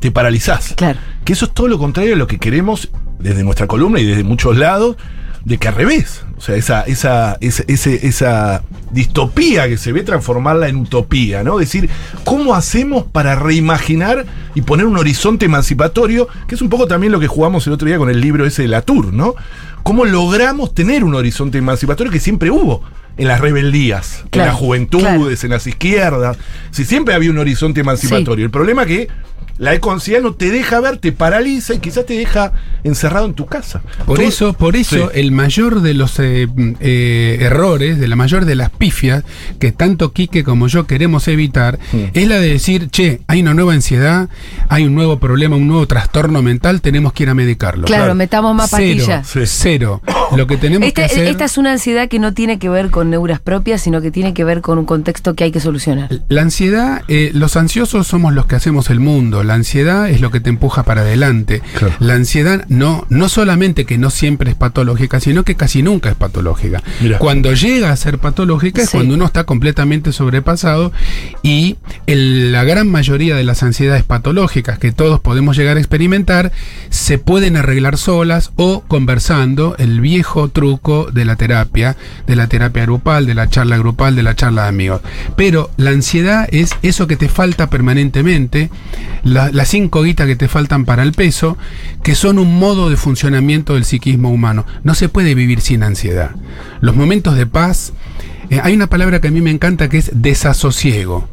te 0.01 0.11
paralizás. 0.11 0.75
Claro. 0.77 0.99
Que 1.25 1.33
eso 1.33 1.47
es 1.47 1.53
todo 1.53 1.69
lo 1.69 1.79
contrario 1.79 2.15
a 2.15 2.17
lo 2.17 2.27
que 2.27 2.39
queremos 2.39 2.91
desde 3.19 3.45
nuestra 3.45 3.67
columna 3.67 4.01
y 4.01 4.05
desde 4.05 4.25
muchos 4.25 4.57
lados, 4.57 4.97
de 5.45 5.59
que 5.59 5.69
al 5.69 5.75
revés. 5.75 6.25
O 6.37 6.41
sea, 6.41 6.57
esa, 6.57 6.83
esa, 6.83 7.37
esa, 7.41 7.63
esa 7.67 8.63
distopía 8.91 9.69
que 9.69 9.79
se 9.79 9.93
ve 9.93 10.03
transformarla 10.03 10.69
en 10.69 10.77
utopía, 10.77 11.43
¿no? 11.43 11.59
Decir, 11.59 11.89
¿cómo 12.25 12.55
hacemos 12.55 13.05
para 13.05 13.37
reimaginar 13.37 14.27
y 14.55 14.63
poner 14.63 14.87
un 14.87 14.97
horizonte 14.97 15.47
emancipatorio? 15.47 16.29
Que 16.47 16.55
es 16.55 16.63
un 16.63 16.69
poco 16.69 16.87
también 16.87 17.13
lo 17.13 17.21
que 17.21 17.29
jugamos 17.29 17.67
el 17.67 17.73
otro 17.73 17.87
día 17.87 17.99
con 17.99 18.11
el 18.11 18.21
libro 18.21 18.45
ese 18.45 18.63
de 18.63 18.69
Latour, 18.69 19.13
¿no? 19.13 19.35
¿Cómo 19.83 20.05
logramos 20.05 20.75
tener 20.75 21.05
un 21.05 21.15
horizonte 21.15 21.59
emancipatorio 21.59 22.13
que 22.13 22.21
siempre 22.21 22.51
hubo? 22.51 22.83
En 23.17 23.29
las 23.29 23.41
rebeldías, 23.41 24.25
en 24.33 24.39
las 24.39 24.55
juventudes, 24.55 25.45
en 25.45 25.51
las 25.51 25.67
izquierdas. 25.67 26.39
Si 26.71 26.87
siempre 26.87 27.15
había 27.15 27.31
un 27.31 27.39
horizonte 27.39 27.81
emancipatorio. 27.81 28.47
El 28.47 28.51
problema 28.51 28.87
que 28.87 29.09
la 29.63 29.73
ecoansiedad 29.75 30.21
no 30.23 30.35
te 30.35 30.51
deja 30.51 30.81
ver, 30.81 30.97
te 30.97 31.13
paraliza 31.13 31.73
y 31.75 31.79
quizás 31.79 32.05
te 32.05 32.15
deja 32.15 32.53
encerrado 32.83 33.27
en 33.27 33.35
tu 33.35 33.47
casa. 33.47 33.81
Por 34.07 34.21
eso, 34.21 34.55
por 34.55 34.75
eso, 34.75 34.97
Sí. 35.13 35.21
el 35.21 35.31
mayor 35.31 35.83
de 35.83 35.95
los 35.95 36.19
eh, 36.19 36.49
eh, 36.81 37.39
errores, 37.41 38.01
de 38.01 38.09
la 38.09 38.17
mayor 38.17 38.45
de 38.45 38.57
las 38.57 38.71
pifias 38.71 39.23
que 39.61 39.71
tanto 39.71 40.13
Quique 40.13 40.43
como 40.43 40.67
yo 40.67 40.89
queremos 40.89 41.29
evitar, 41.29 41.79
Sí. 41.93 42.11
es 42.13 42.27
la 42.27 42.41
de 42.41 42.49
decir, 42.49 42.89
che, 42.91 43.21
hay 43.29 43.41
una 43.43 43.55
nueva 43.55 43.73
ansiedad, 43.75 44.29
hay 44.69 44.85
un 44.85 44.97
nuevo 44.97 45.21
problema, 45.21 45.55
un 45.55 45.69
nuevo 45.69 45.87
trastorno 45.87 46.43
mental, 46.43 46.81
tenemos 46.81 47.13
que 47.13 47.23
ir 47.23 47.29
a 47.31 47.35
medicarlo. 47.35 47.87
Claro, 47.87 48.03
Claro. 48.03 48.15
metamos 48.17 48.57
más 48.57 48.69
Cero, 48.71 48.83
pastillas. 48.99 49.29
Sí. 49.29 49.41
cero. 49.47 50.03
Lo 50.37 50.49
que 50.49 50.57
tenemos 50.57 50.89
Esta, 50.89 51.03
que 51.03 51.07
hacer. 51.15 51.27
esta 51.29 51.45
es 51.45 51.57
una 51.57 51.71
ansiedad 51.71 52.09
que 52.09 52.19
no 52.19 52.35
tiene 52.35 52.59
que 52.59 52.69
ver 52.69 52.91
con 52.91 53.11
neuras 53.11 53.39
propias, 53.39 53.81
sino 53.81 54.01
que 54.01 54.11
tiene 54.11 54.35
que 54.35 54.43
ver 54.43 54.61
con 54.61 54.79
un 54.79 54.87
contexto 54.87 55.35
que 55.35 55.45
hay 55.45 55.53
que 55.53 55.61
solucionar. 55.61 56.09
La 56.29 56.43
ansiedad, 56.43 57.03
eh, 57.07 57.31
los 57.33 57.57
ansiosos 57.57 58.09
somos 58.09 58.33
los 58.35 58.47
que 58.47 58.57
hacemos 58.57 58.91
el 58.91 58.99
mundo. 58.99 59.45
La 59.45 59.52
ansiedad 59.55 60.09
es 60.11 60.21
lo 60.21 60.31
que 60.31 60.41
te 60.41 60.51
empuja 60.51 60.83
para 60.83 61.03
adelante. 61.03 61.63
Claro. 61.79 61.95
La 62.01 62.15
ansiedad 62.15 62.65
no, 62.69 63.07
no 63.09 63.29
solamente 63.29 63.85
que 63.85 63.99
no 63.99 64.11
siempre 64.11 64.51
es 64.51 64.57
patológica, 64.57 65.21
sino 65.21 65.43
que 65.45 65.55
casi 65.55 65.83
nunca 65.83 66.11
es 66.11 66.17
patológica. 66.17 66.83
Mira. 67.01 67.19
Cuando 67.19 67.53
llega 67.55 67.91
a 67.91 67.97
ser 67.97 68.19
patológica 68.19 68.83
es 68.83 68.91
cuando 68.91 69.15
uno 69.15 69.25
está 69.25 69.45
completamente 69.45 70.13
sobrepasado 70.13 70.93
y 71.43 71.77
el- 72.07 72.53
la 72.53 72.65
gran 72.65 72.89
mayoría 72.91 73.37
de 73.37 73.45
las 73.45 73.63
ansiedades 73.63 74.03
patológicas 74.05 74.79
que 74.79 74.93
todos 74.93 75.21
podemos 75.21 75.57
llegar 75.57 75.77
a 75.77 75.81
experimentar 75.81 76.53
se 76.91 77.19
pueden 77.19 77.57
arreglar 77.57 77.97
solas 77.99 78.53
o 78.57 78.83
conversando 78.89 79.75
el 79.79 80.01
viejo 80.01 80.49
truco 80.49 81.09
de 81.13 81.25
la 81.25 81.37
terapia, 81.37 81.97
de 82.27 82.37
la 82.37 82.47
terapia 82.47 82.83
grupal, 82.83 83.27
de 83.27 83.35
la 83.35 83.49
charla 83.49 83.77
grupal, 83.79 84.15
de 84.17 84.23
la 84.23 84.35
charla 84.37 84.63
de 84.63 84.69
amigos. 84.69 85.01
Pero 85.37 85.71
la 85.77 85.91
ansiedad 85.91 86.49
es 86.51 86.71
eso 86.83 87.07
que 87.07 87.17
te 87.17 87.29
falta 87.29 87.69
permanentemente, 87.71 88.71
la- 89.25 89.32
las 89.33 89.69
cinco 89.69 90.03
guitas 90.03 90.27
que 90.27 90.37
te 90.37 90.49
faltan 90.49 90.85
para 90.85 91.03
el 91.03 91.13
peso, 91.13 91.57
que 92.03 92.15
son 92.15 92.39
un 92.39 92.59
modo 92.59 92.91
de 92.91 92.97
funcionamiento 92.97 93.75
del 93.75 93.85
psiquismo 93.85 94.31
humano. 94.31 94.67
No 94.85 94.95
se 94.95 95.09
puede 95.09 95.35
vivir 95.35 95.61
sin 95.61 95.83
ansiedad. 95.83 96.33
Los 96.81 96.95
momentos 96.95 97.37
de 97.37 97.47
paz, 97.47 97.93
eh, 98.51 98.61
hay 98.63 98.75
una 98.75 98.89
palabra 98.89 99.21
que 99.21 99.29
a 99.29 99.33
mí 99.33 99.41
me 99.41 99.51
encanta 99.51 99.89
que 99.89 99.99
es 99.99 100.11
desasosiego. 100.15 101.29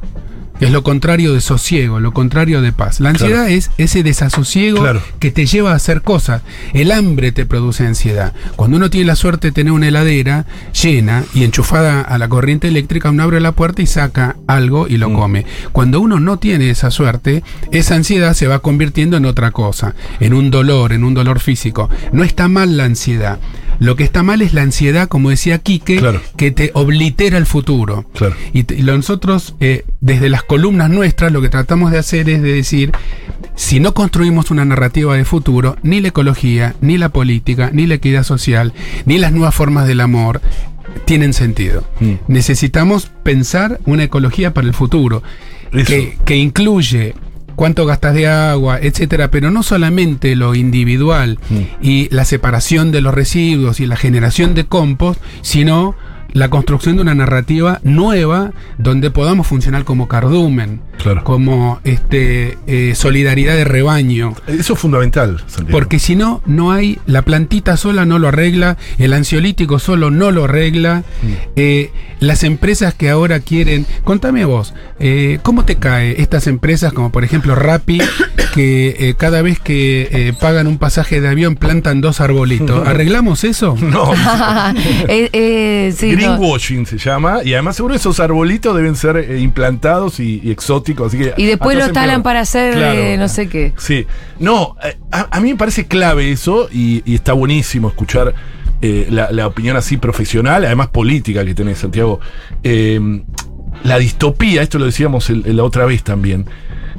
Es 0.60 0.72
lo 0.72 0.84
contrario 0.84 1.34
de 1.34 1.42
sosiego, 1.42 2.00
lo 2.00 2.12
contrario 2.14 2.62
de 2.62 2.72
paz. 2.74 3.00
La 3.00 3.10
ansiedad 3.10 3.46
Claro. 3.46 3.50
es 3.54 3.72
ese 3.78 4.04
desasosiego 4.04 4.80
Claro. 4.82 5.02
que 5.20 5.32
te 5.32 5.46
lleva 5.46 5.72
a 5.72 5.76
hacer 5.76 6.02
cosas. 6.02 6.42
El 6.74 6.92
hambre 6.92 7.32
te 7.32 7.46
produce 7.46 7.86
ansiedad. 7.88 8.34
Cuando 8.56 8.78
uno 8.78 8.90
tiene 8.90 9.08
la 9.08 9.16
suerte 9.16 9.48
de 9.48 9.52
tener 9.54 9.72
una 9.72 9.88
heladera 9.88 10.46
llena 10.82 11.24
y 11.34 11.44
enchufada 11.46 12.02
a 12.02 12.18
la 12.18 12.28
corriente 12.28 12.68
eléctrica, 12.68 13.10
uno 13.10 13.24
abre 13.24 13.40
la 13.40 13.54
puerta 13.54 13.82
y 13.82 13.86
saca 13.86 14.36
algo 14.48 14.88
y 14.88 14.98
lo 14.98 15.10
Mm. 15.10 15.14
come. 15.14 15.46
Cuando 15.72 16.02
uno 16.02 16.20
no 16.20 16.38
tiene 16.40 16.70
esa 16.70 16.92
suerte, 16.92 17.44
esa 17.72 17.96
ansiedad 17.96 18.34
se 18.34 18.48
va 18.48 18.60
convirtiendo 18.60 19.16
en 19.18 19.26
otra 19.26 19.52
cosa, 19.52 19.96
en 20.20 20.34
un 20.34 20.52
dolor, 20.52 20.92
en 20.94 21.04
un 21.06 21.14
dolor 21.14 21.40
físico. 21.40 21.90
No 22.12 22.24
está 22.24 22.48
mal 22.50 22.76
la 22.76 22.84
ansiedad. 22.86 23.40
Lo 23.80 23.96
que 23.96 24.04
está 24.04 24.24
mal 24.24 24.42
es 24.42 24.54
la 24.54 24.62
ansiedad, 24.62 25.08
como 25.08 25.30
decía 25.30 25.60
Quique, 25.60 25.98
Claro. 25.98 26.22
que 26.38 26.52
te 26.52 26.72
oblitera 26.74 27.38
el 27.38 27.46
futuro. 27.46 28.06
Claro. 28.14 28.36
Y, 28.54 28.64
te- 28.64 28.76
y 28.76 28.82
lo- 28.82 28.96
nosotros, 28.96 29.56
eh, 29.60 29.86
desde 30.02 30.30
las 30.30 30.44
columnas 30.44 30.90
nuestras, 30.90 31.32
lo 31.32 31.42
que 31.42 31.50
tratamos 31.50 31.92
de 31.92 31.98
hacer 32.00 32.30
es 32.30 32.42
de 32.42 32.54
decir, 32.54 32.92
si 33.56 33.80
no 33.80 33.94
construimos 33.94 34.52
una 34.52 34.66
narrativa 34.66 35.16
de 35.16 35.26
futuro, 35.26 35.78
ni 35.82 36.02
la 36.02 36.10
ecología, 36.10 36.76
ni 36.82 36.98
la 36.98 37.10
política, 37.10 37.70
ni 37.74 37.88
la 37.88 37.96
equidad 37.96 38.24
social, 38.24 38.74
ni 39.06 39.18
las 39.18 39.32
nuevas 39.32 39.56
formas 39.56 39.88
del 39.88 40.02
amor 40.02 40.42
tienen 41.06 41.34
sentido. 41.34 41.84
Mm. 42.00 42.14
Necesitamos 42.28 43.12
pensar 43.24 43.80
una 43.86 44.04
ecología 44.04 44.54
para 44.54 44.68
el 44.68 44.74
futuro 44.74 45.24
que, 45.72 46.18
que 46.26 46.36
incluye 46.36 47.14
cuánto 47.60 47.86
gastas 47.86 48.14
de 48.14 48.26
agua, 48.26 48.80
etcétera, 48.82 49.30
pero 49.32 49.52
no 49.52 49.64
solamente 49.64 50.34
lo 50.38 50.56
individual 50.56 51.38
Mm. 51.50 51.56
y 51.82 52.08
la 52.10 52.24
separación 52.24 52.94
de 52.94 53.02
los 53.02 53.14
residuos 53.14 53.82
y 53.82 53.86
la 53.86 53.98
generación 53.98 54.56
de 54.56 54.64
compost, 54.66 55.20
sino 55.42 55.94
la 56.34 56.50
construcción 56.50 56.96
de 56.96 57.02
una 57.02 57.16
narrativa 57.16 57.80
nueva 57.84 58.52
donde 58.78 59.12
podamos 59.12 59.48
funcionar 59.48 59.84
como 59.84 60.08
cardumen, 60.08 60.82
Claro. 61.02 61.24
como 61.24 61.80
este 61.86 62.58
eh, 62.68 62.94
solidaridad 62.96 63.56
de 63.56 63.64
rebaño. 63.64 64.34
Eso 64.48 64.74
es 64.74 64.80
fundamental, 64.80 65.38
Santiago. 65.48 65.72
Porque 65.72 65.98
si 65.98 66.16
no, 66.16 66.42
no 66.46 66.72
hay, 66.74 67.00
la 67.06 67.22
plantita 67.22 67.78
sola 67.78 68.06
no 68.06 68.20
lo 68.20 68.28
arregla, 68.28 68.76
el 68.98 69.14
ansiolítico 69.14 69.80
solo 69.80 70.12
no 70.12 70.32
lo 70.32 70.44
arregla, 70.46 71.04
eh, 71.56 71.92
las 72.20 72.44
empresas 72.44 72.94
que 72.94 73.10
ahora 73.10 73.40
quieren, 73.40 73.86
contame 74.04 74.44
vos, 74.44 74.74
eh, 75.00 75.40
¿cómo 75.42 75.64
te 75.64 75.78
cae 75.78 76.22
estas 76.22 76.48
empresas 76.48 76.92
como 76.92 77.12
por 77.14 77.24
ejemplo 77.24 77.56
Rappi, 77.56 78.00
que 78.54 78.96
eh, 79.00 79.14
cada 79.18 79.42
vez 79.42 79.60
que 79.60 80.10
eh, 80.12 80.34
pagan 80.38 80.68
un 80.68 80.78
pasaje 80.80 81.22
de 81.22 81.30
avión 81.30 81.56
plantan 81.56 82.02
dos 82.02 82.20
arbolitos? 82.20 82.86
¿Arreglamos 82.88 83.46
eso? 83.46 83.78
No, 83.80 84.12
Eh, 85.08 85.30
eh, 85.34 85.94
sí, 85.96 86.12
no. 86.18 86.19
Greenwashing 86.28 86.86
se 86.86 86.98
llama, 86.98 87.40
y 87.44 87.54
además 87.54 87.76
seguro 87.76 87.96
esos 87.96 88.20
arbolitos 88.20 88.76
deben 88.76 88.96
ser 88.96 89.18
eh, 89.18 89.40
implantados 89.40 90.20
y, 90.20 90.42
y 90.44 90.52
exóticos, 90.52 91.08
así 91.08 91.18
que... 91.18 91.34
Y 91.38 91.46
después 91.46 91.78
lo 91.78 91.92
talan 91.92 92.24
para 92.24 92.42
hacer 92.42 92.74
Claro. 92.76 93.00
eh, 93.00 93.18
no 93.18 93.28
sé 93.28 93.48
qué. 93.50 93.74
Sí, 93.78 94.06
no, 94.40 94.76
eh, 94.84 94.98
a, 95.12 95.28
a 95.36 95.40
mí 95.40 95.52
me 95.52 95.58
parece 95.58 95.88
clave 95.88 96.32
eso 96.32 96.70
y, 96.72 97.02
y 97.06 97.16
está 97.16 97.34
buenísimo 97.34 97.88
escuchar 97.90 98.34
eh, 98.82 99.08
la, 99.10 99.32
la 99.32 99.48
opinión 99.48 99.76
así 99.78 99.98
profesional, 99.98 100.64
además 100.66 100.88
política 100.88 101.44
que 101.44 101.54
tenés, 101.54 101.80
Santiago. 101.80 102.20
La 103.84 103.98
distopía, 103.98 104.62
esto 104.62 104.78
lo 104.78 104.86
decíamos 104.86 105.30
el- 105.30 105.44
el- 105.46 105.56
la 105.58 105.64
otra 105.64 105.86
vez 105.86 106.04
también, 106.04 106.46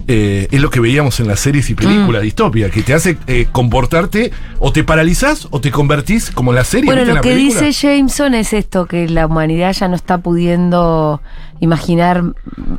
eh, 0.08 0.48
es 0.50 0.60
lo 0.60 0.70
que 0.70 0.80
veíamos 0.80 1.20
en 1.20 1.28
las 1.28 1.40
series 1.40 1.70
y 1.70 1.74
películas 1.74 2.22
distopia, 2.22 2.70
que 2.70 2.82
te 2.82 2.94
hace 2.94 3.16
eh, 3.26 3.46
comportarte 3.52 4.32
o 4.58 4.72
te 4.72 4.84
paralizás 4.84 5.46
o 5.50 5.60
te 5.60 5.70
convertís 5.70 6.30
como 6.30 6.50
en 6.52 6.56
la 6.56 6.64
serie. 6.64 6.86
Bueno, 6.86 7.04
lo 7.04 7.14
la 7.14 7.20
que 7.20 7.30
película. 7.30 7.60
dice 7.66 7.86
Jameson 7.88 8.34
es 8.34 8.52
esto, 8.52 8.86
que 8.86 9.08
la 9.08 9.26
humanidad 9.26 9.72
ya 9.72 9.88
no 9.88 9.96
está 9.96 10.18
pudiendo 10.18 11.20
imaginar 11.60 12.22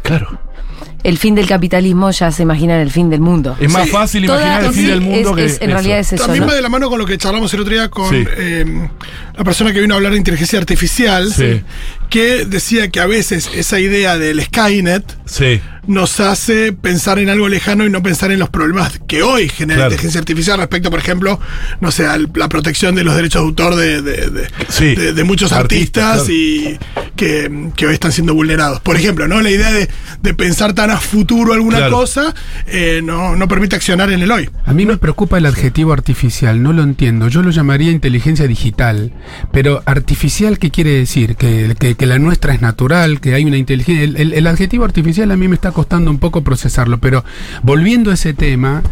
Claro. 0.02 0.40
el 1.04 1.18
fin 1.18 1.36
del 1.36 1.48
capitalismo, 1.48 2.10
ya 2.12 2.32
se 2.32 2.44
imaginan 2.44 2.80
el 2.80 2.90
fin 2.92 3.10
del 3.10 3.22
mundo. 3.22 3.56
Es 3.60 3.72
más 3.72 3.86
Sí. 3.86 3.90
fácil 3.92 4.26
Toda- 4.26 4.40
imaginar 4.42 4.64
el 4.66 4.74
fin 4.74 4.84
sí, 4.84 4.90
del 4.90 5.02
mundo 5.02 5.30
es- 5.30 5.36
que. 5.36 5.46
es- 5.46 5.58
en 5.62 5.70
eso. 5.70 5.74
realidad 5.74 6.00
es 6.00 6.14
eso. 6.14 6.24
También 6.24 6.42
¿no? 6.44 6.50
va 6.50 6.56
de 6.56 6.62
la 6.62 6.70
mano 6.70 6.90
con 6.90 7.00
lo 7.00 7.06
que 7.06 7.18
charlamos 7.18 7.54
el 7.54 7.60
otro 7.62 7.74
día 7.74 7.90
con 7.90 8.10
Sí. 8.10 8.24
eh, 8.38 8.90
la 9.38 9.44
persona 9.44 9.72
que 9.74 9.82
vino 9.82 9.94
a 9.94 9.98
hablar 9.98 10.12
de 10.14 10.18
inteligencia 10.18 10.60
artificial, 10.60 11.32
Sí. 11.32 11.62
que 12.10 12.46
decía 12.46 12.90
que 12.90 13.00
a 13.00 13.06
veces 13.06 13.50
esa 13.56 13.80
idea 13.80 14.18
del 14.18 14.42
Skynet 14.44 15.04
Sí. 15.26 15.62
Nos 15.92 16.20
hace 16.20 16.74
pensar 16.74 17.20
en 17.20 17.30
algo 17.30 17.50
lejano 17.50 17.86
y 17.86 17.90
no 17.90 18.02
pensar 18.02 18.32
en 18.32 18.40
los 18.40 18.50
problemas 18.50 19.00
que 19.08 19.24
hoy 19.24 19.50
genera 19.50 19.76
Claro. 19.78 19.90
la 19.90 19.94
inteligencia 19.96 20.20
artificial 20.20 20.58
respecto, 20.58 20.90
por 20.90 21.00
ejemplo, 21.00 21.40
no 21.82 21.92
sé, 21.92 22.06
a 22.08 22.18
la 22.18 22.50
protección 22.50 22.96
de 22.96 23.04
los 23.04 23.16
derechos 23.16 23.42
de 23.42 23.48
autor 23.48 23.76
de, 23.76 24.02
de- 24.02 24.30
de- 24.30 24.48
Sí. 24.70 24.96
de- 24.96 25.14
de 25.14 25.24
muchos 25.24 25.52
Artistas, 25.52 26.22
artistas, 26.22 26.30
y 26.30 26.78
que, 27.16 27.70
que 27.76 27.88
hoy 27.88 27.94
están 27.94 28.12
siendo 28.12 28.34
vulnerados. 28.34 28.80
Por 28.80 28.96
ejemplo, 28.96 29.28
¿no? 29.28 29.42
La 29.42 29.50
idea 29.52 29.72
de, 29.72 29.90
de 30.22 30.34
pensar 30.34 30.74
tan 30.74 30.90
a 30.92 30.98
futuro 30.98 31.54
alguna 31.54 31.78
Claro. 31.78 31.92
cosa 31.98 32.34
eh, 32.68 33.02
no, 33.04 33.36
no 33.36 33.48
permite 33.48 33.76
accionar 33.76 34.12
en 34.12 34.22
el 34.22 34.32
hoy. 34.32 34.50
A 34.66 34.74
mí 34.74 34.86
me 34.86 34.98
preocupa 34.98 35.38
el 35.38 35.46
adjetivo 35.46 35.94
artificial, 35.94 36.64
no 36.64 36.74
lo 36.74 36.84
entiendo. 36.84 37.28
Yo 37.28 37.42
lo 37.42 37.50
llamaría 37.52 37.92
inteligencia 37.92 38.48
digital. 38.48 39.14
Pero 39.52 39.84
artificial, 39.86 40.58
¿qué 40.58 40.72
quiere 40.72 40.92
decir? 40.92 41.36
Que, 41.36 41.76
que- 41.78 41.96
que 41.96 42.06
la 42.06 42.18
nuestra 42.18 42.54
es 42.54 42.62
natural, 42.62 43.20
que 43.20 43.34
hay 43.34 43.44
una 43.46 43.58
inteligencia. 43.58 44.04
El, 44.04 44.16
el- 44.18 44.34
el 44.34 44.48
adjetivo 44.48 44.86
artificial 44.86 45.30
a 45.32 45.36
mí 45.38 45.48
me 45.48 45.56
está 45.56 45.72
costando 45.82 46.12
un 46.12 46.20
poco 46.20 46.44
procesarlo. 46.44 47.00
Pero 47.00 47.24
volviendo 47.64 48.12
a 48.12 48.14
ese 48.14 48.34
tema, 48.36 48.84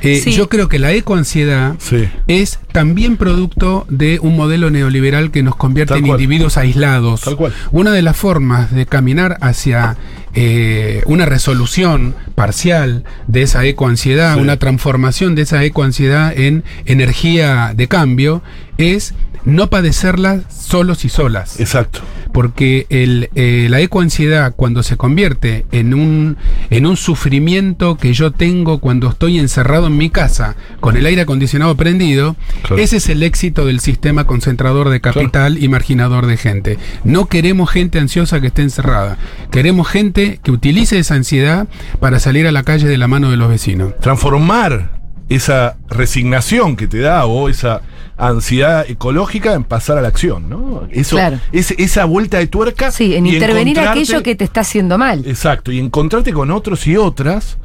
eh, 0.00 0.20
Sí. 0.22 0.30
yo 0.32 0.48
creo 0.48 0.68
que 0.68 0.78
la 0.78 0.92
ecoansiedad 0.92 1.74
Sí. 1.80 2.08
es 2.28 2.60
también 2.72 3.16
producto 3.16 3.84
de 3.88 4.20
un 4.20 4.36
modelo 4.36 4.70
neoliberal 4.70 5.32
que 5.32 5.42
nos 5.42 5.56
convierte 5.56 5.94
Tal 5.94 5.98
en 5.98 6.06
cual. 6.06 6.20
individuos 6.20 6.56
aislados. 6.56 7.22
Tal 7.22 7.36
cual. 7.36 7.52
Una 7.72 7.90
de 7.90 8.02
las 8.02 8.16
formas 8.16 8.70
de 8.72 8.86
caminar 8.86 9.38
hacia 9.40 9.96
eh, 10.38 11.02
una 11.06 11.24
resolución 11.24 12.14
parcial 12.34 13.04
de 13.26 13.40
esa 13.42 13.64
ecoansiedad, 13.64 14.34
Sí. 14.34 14.40
una 14.40 14.58
transformación 14.58 15.34
de 15.34 15.42
esa 15.42 15.64
ecoansiedad 15.64 16.30
en 16.38 16.62
energía 16.84 17.72
de 17.74 17.88
cambio, 17.88 18.42
es 18.76 19.14
no 19.46 19.68
padecerla 19.70 20.42
solos 20.50 21.04
y 21.06 21.08
solas. 21.08 21.58
Exacto. 21.58 22.00
Porque 22.36 22.84
el, 22.90 23.30
eh, 23.34 23.66
la 23.70 23.80
ecoansiedad, 23.80 24.52
cuando 24.54 24.82
se 24.82 24.98
convierte 24.98 25.64
en 25.72 25.94
un, 25.94 26.36
en 26.68 26.84
un 26.84 26.98
sufrimiento 26.98 27.96
que 27.96 28.12
yo 28.12 28.30
tengo 28.30 28.78
cuando 28.78 29.08
estoy 29.08 29.38
encerrado 29.38 29.86
en 29.86 29.96
mi 29.96 30.10
casa 30.10 30.54
con 30.80 30.98
el 30.98 31.06
aire 31.06 31.22
acondicionado 31.22 31.74
prendido, 31.78 32.36
Claro. 32.60 32.76
ese 32.82 32.98
es 32.98 33.08
el 33.08 33.22
éxito 33.22 33.64
del 33.64 33.80
sistema 33.80 34.24
concentrador 34.24 34.90
de 34.90 35.00
capital 35.00 35.56
y 35.62 35.68
marginador 35.68 36.26
de 36.26 36.36
gente. 36.36 36.78
No 37.04 37.24
queremos 37.24 37.70
gente 37.70 37.98
ansiosa 37.98 38.38
que 38.42 38.48
esté 38.48 38.60
encerrada. 38.60 39.16
Queremos 39.50 39.88
gente 39.88 40.38
que 40.42 40.50
utilice 40.50 40.98
esa 40.98 41.14
ansiedad 41.14 41.68
para 42.00 42.20
salir 42.20 42.46
a 42.46 42.52
la 42.52 42.64
calle 42.64 42.86
de 42.86 42.98
la 42.98 43.08
mano 43.08 43.30
de 43.30 43.38
los 43.38 43.48
vecinos. 43.48 43.94
transformar 44.00 44.90
esa 45.28 45.76
resignación 45.88 46.76
que 46.76 46.86
te 46.86 47.00
da 47.00 47.26
o 47.26 47.48
esa 47.48 47.82
ansiedad 48.16 48.84
ecológica 48.88 49.54
en 49.54 49.64
pasar 49.64 49.98
a 49.98 50.02
la 50.02 50.08
acción, 50.08 50.48
¿no? 50.48 50.88
Eso, 50.90 51.16
Claro. 51.16 51.38
ese- 51.52 51.74
esa 51.78 52.04
vuelta 52.06 52.38
de 52.38 52.46
tuerca. 52.46 52.90
Sí, 52.90 53.14
en 53.14 53.26
intervenir 53.26 53.78
aquello 53.80 54.22
que 54.22 54.34
te 54.36 54.44
está 54.44 54.60
haciendo 54.62 54.96
mal. 54.98 55.24
Exacto, 55.26 55.70
y 55.72 55.78
encontrarte 55.78 56.32
con 56.32 56.50
otros 56.50 56.86
y 56.86 56.96
otras 56.96 57.58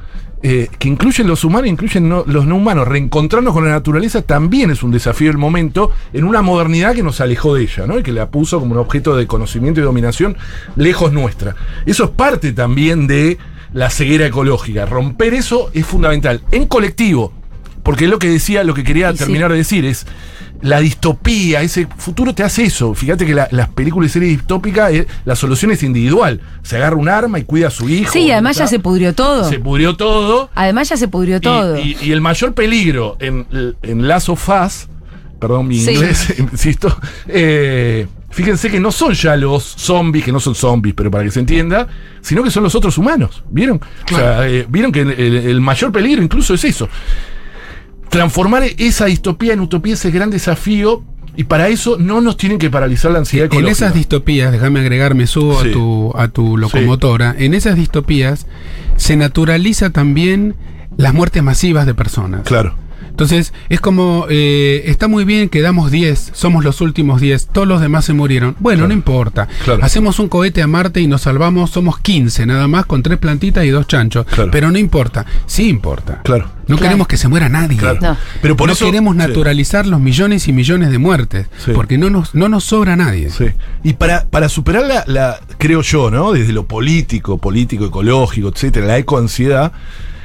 eh, 0.44 0.70
que 0.80 0.88
incluyen 0.88 1.28
los 1.28 1.44
humanos, 1.44 1.70
incluyen 1.70 2.10
no- 2.10 2.24
los 2.26 2.48
no 2.48 2.56
humanos. 2.56 2.88
Reencontrarnos 2.88 3.54
con 3.54 3.64
la 3.64 3.70
naturaleza 3.70 4.24
también 4.24 4.72
es 4.72 4.82
un 4.82 4.90
desafío 4.90 5.28
del 5.28 5.38
momento 5.38 5.92
en 6.14 6.24
una 6.24 6.42
modernidad 6.42 6.96
que 6.96 7.04
nos 7.04 7.22
alejó 7.22 7.54
de 7.54 7.62
ella, 7.62 7.86
¿no? 7.86 8.00
Y 8.00 8.02
que 8.02 8.12
la 8.12 8.32
puso 8.32 8.60
como 8.60 8.72
un 8.72 8.80
objeto 8.80 9.16
de 9.16 9.28
conocimiento 9.28 9.80
y 9.80 9.84
dominación 9.84 10.36
lejos 10.76 11.14
nuestra. 11.14 11.56
Eso 11.86 12.06
es 12.06 12.10
parte 12.10 12.54
también 12.54 13.06
de 13.06 13.38
la 13.74 13.92
ceguera 13.92 14.26
ecológica. 14.26 14.88
Romper 14.88 15.36
eso 15.36 15.70
es 15.76 15.86
fundamental. 15.86 16.42
En 16.52 16.66
colectivo. 16.66 17.34
Porque 17.84 18.06
es 18.06 18.10
lo 18.12 18.20
que 18.20 18.30
decía, 18.30 18.64
lo 18.64 18.74
que 18.74 18.84
quería 18.84 19.12
sí. 19.12 19.18
terminar 19.20 19.52
de 19.52 19.58
decir 19.58 19.86
es 19.86 20.06
la 20.62 20.80
distopía, 20.80 21.62
ese 21.64 21.88
futuro 21.98 22.36
te 22.36 22.44
hace 22.44 22.64
eso. 22.66 22.94
Fíjate 22.94 23.26
que 23.26 23.34
la- 23.34 23.48
las 23.52 23.70
películas 23.70 24.12
y 24.12 24.14
series 24.14 24.38
distópicas, 24.38 24.92
eh, 24.94 25.08
la 25.26 25.36
solución 25.36 25.72
es 25.72 25.82
individual. 25.82 26.40
Se 26.62 26.76
agarra 26.78 26.96
un 26.98 27.10
arma 27.10 27.40
y 27.40 27.44
cuida 27.44 27.70
a 27.70 27.72
su 27.72 27.90
hijo. 27.90 28.12
Sí, 28.14 28.30
además 28.32 28.58
ya 28.58 28.68
se 28.68 28.78
pudrió 28.78 29.16
todo. 29.16 29.50
Se 29.50 29.58
pudrió 29.60 29.96
todo. 29.96 30.52
Además 30.54 30.90
ya 30.90 30.98
se 30.98 31.08
pudrió 31.08 31.38
Y- 31.38 31.42
todo. 31.42 31.80
Y, 31.80 31.98
y 32.02 32.12
el 32.12 32.22
mayor 32.22 32.54
peligro 32.54 33.18
en, 33.20 33.48
en 33.82 34.08
Last 34.08 34.30
of 34.30 34.48
Us, 34.48 34.88
perdón 35.40 35.68
mi 35.68 35.80
Sí. 35.80 35.92
inglés, 35.94 36.36
insisto, 36.38 36.96
eh, 37.28 38.06
fíjense 38.30 38.70
que 38.70 38.80
no 38.80 38.92
son 38.92 39.14
ya 39.14 39.36
los 39.36 39.64
zombies, 39.64 40.24
que 40.24 40.32
no 40.32 40.40
son 40.40 40.54
zombies, 40.54 40.94
pero 40.96 41.10
para 41.10 41.24
que 41.24 41.32
se 41.32 41.40
entienda, 41.40 41.88
sino 42.22 42.44
que 42.44 42.52
son 42.52 42.62
los 42.62 42.76
otros 42.76 42.96
humanos. 43.00 43.44
¿Vieron? 43.50 43.82
O 44.12 44.16
sea, 44.16 44.48
eh, 44.48 44.68
vieron 44.70 44.92
que 44.92 45.02
el, 45.02 45.10
el- 45.10 45.36
el 45.48 45.60
mayor 45.62 45.92
peligro 45.92 46.22
incluso 46.22 46.54
es 46.54 46.64
eso. 46.66 46.88
Transformar 48.12 48.64
esa 48.78 49.06
distopía 49.06 49.54
en 49.54 49.62
utopía 49.62 49.96
es 49.96 50.06
el 50.06 50.12
gran 50.12 50.30
desafío. 50.30 51.04
Y 51.38 51.46
para 51.46 51.70
eso 51.70 51.96
no 51.98 52.20
nos 52.20 52.36
tienen 52.36 52.60
que 52.60 52.70
paralizar 52.70 53.10
la 53.12 53.20
ansiedad 53.20 53.46
En 53.46 53.52
ecológica. 53.54 53.72
esas 53.72 53.94
distopías, 53.94 54.52
déjame 54.52 54.82
agregar, 54.82 55.16
me 55.16 55.28
subo 55.28 55.62
Sí. 55.64 55.70
a, 55.70 55.72
tu, 55.72 56.12
a 56.18 56.28
tu 56.28 56.58
locomotora, 56.58 57.34
en 57.38 57.54
esas 57.54 57.78
distopías 57.78 58.48
se 58.98 59.16
naturaliza 59.16 59.92
también 59.92 60.56
las 60.98 61.14
muertes 61.14 61.42
masivas 61.42 61.86
de 61.86 61.94
personas. 61.94 62.42
Claro. 62.44 62.76
Entonces, 63.22 63.54
es 63.70 63.80
como, 63.80 64.26
eh, 64.30 64.84
está 64.86 65.08
muy 65.08 65.26
bien 65.26 65.48
que 65.50 65.62
damos 65.62 65.92
10, 65.92 66.32
somos 66.34 66.64
los 66.64 66.82
últimos 66.82 67.22
10, 67.22 67.48
todos 67.48 67.68
los 67.68 67.80
demás 67.82 68.06
se 68.06 68.14
murieron. 68.14 68.56
Bueno, 68.60 68.80
Claro. 68.80 68.88
no 68.88 68.94
importa. 68.94 69.48
Claro. 69.64 69.84
Hacemos 69.84 70.18
un 70.20 70.28
cohete 70.28 70.62
a 70.64 70.68
Marte 70.68 71.02
y 71.02 71.08
nos 71.08 71.22
salvamos, 71.22 71.70
somos 71.70 72.00
15 72.00 72.46
nada 72.48 72.68
más, 72.68 72.86
con 72.88 73.04
tres 73.04 73.20
plantitas 73.20 73.64
y 73.66 73.70
dos 73.70 73.86
chanchos. 73.88 74.26
Claro. 74.26 74.50
Pero 74.52 74.72
no 74.72 74.78
importa, 74.80 75.26
sí 75.46 75.70
importa. 75.70 76.22
Claro. 76.24 76.50
No 76.68 76.78
Claro. 76.78 76.82
queremos 76.90 77.08
que 77.08 77.18
se 77.18 77.28
muera 77.28 77.50
nadie. 77.50 77.78
Claro. 77.78 78.00
No. 78.02 78.18
Pero 78.42 78.56
por 78.56 78.68
no 78.68 78.74
eso 78.74 78.86
queremos 78.86 79.14
sí. 79.14 79.18
naturalizar 79.20 79.86
los 79.86 80.00
millones 80.00 80.48
y 80.48 80.54
millones 80.54 80.90
de 80.90 80.98
muertes, 80.98 81.48
Sí. 81.64 81.72
porque 81.76 81.98
no 81.98 82.10
nos, 82.10 82.34
no 82.34 82.50
nos 82.50 82.64
sobra 82.64 82.96
nadie. 82.96 83.30
Sí. 83.30 83.46
Y 83.84 83.94
para, 83.94 84.26
para 84.26 84.48
superar 84.50 84.86
la, 84.86 85.04
la- 85.06 85.40
creo 85.58 85.82
yo, 85.82 86.10
¿no? 86.10 86.32
Desde 86.32 86.54
lo 86.54 86.66
político, 86.66 87.38
político, 87.38 87.86
ecológico, 87.86 88.50
etcétera, 88.50 88.86
la 88.88 88.98
ecoansiedad, 88.98 89.74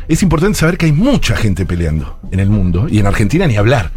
es 0.09 0.23
importante 0.23 0.59
saber 0.59 0.79
que 0.79 0.87
hay 0.87 0.93
mucha 0.93 1.37
gente 1.37 1.67
peleando 1.67 2.19
en 2.31 2.41
el 2.41 2.49
mundo, 2.49 2.87
y 2.91 2.99
en 2.99 3.07
Argentina 3.07 3.47
ni 3.47 3.57
hablar. 3.57 3.91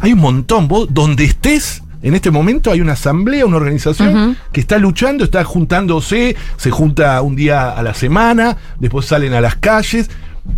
Hay 0.00 0.12
un 0.12 0.20
montón, 0.20 0.68
vos, 0.68 0.88
donde 0.90 1.24
estés, 1.24 1.82
en 2.02 2.14
este 2.14 2.30
momento 2.30 2.70
hay 2.70 2.82
una 2.82 2.92
asamblea, 2.92 3.46
una 3.46 3.56
organización 3.56 4.36
que 4.52 4.60
está 4.60 4.76
luchando, 4.76 5.24
está 5.24 5.42
juntándose, 5.42 6.36
se 6.58 6.70
junta 6.70 7.20
un 7.22 7.34
día 7.34 7.70
a 7.70 7.82
la 7.82 7.94
semana, 7.94 8.58
después 8.78 9.06
salen 9.06 9.32
a 9.32 9.40
las 9.40 9.56
calles. 9.56 10.10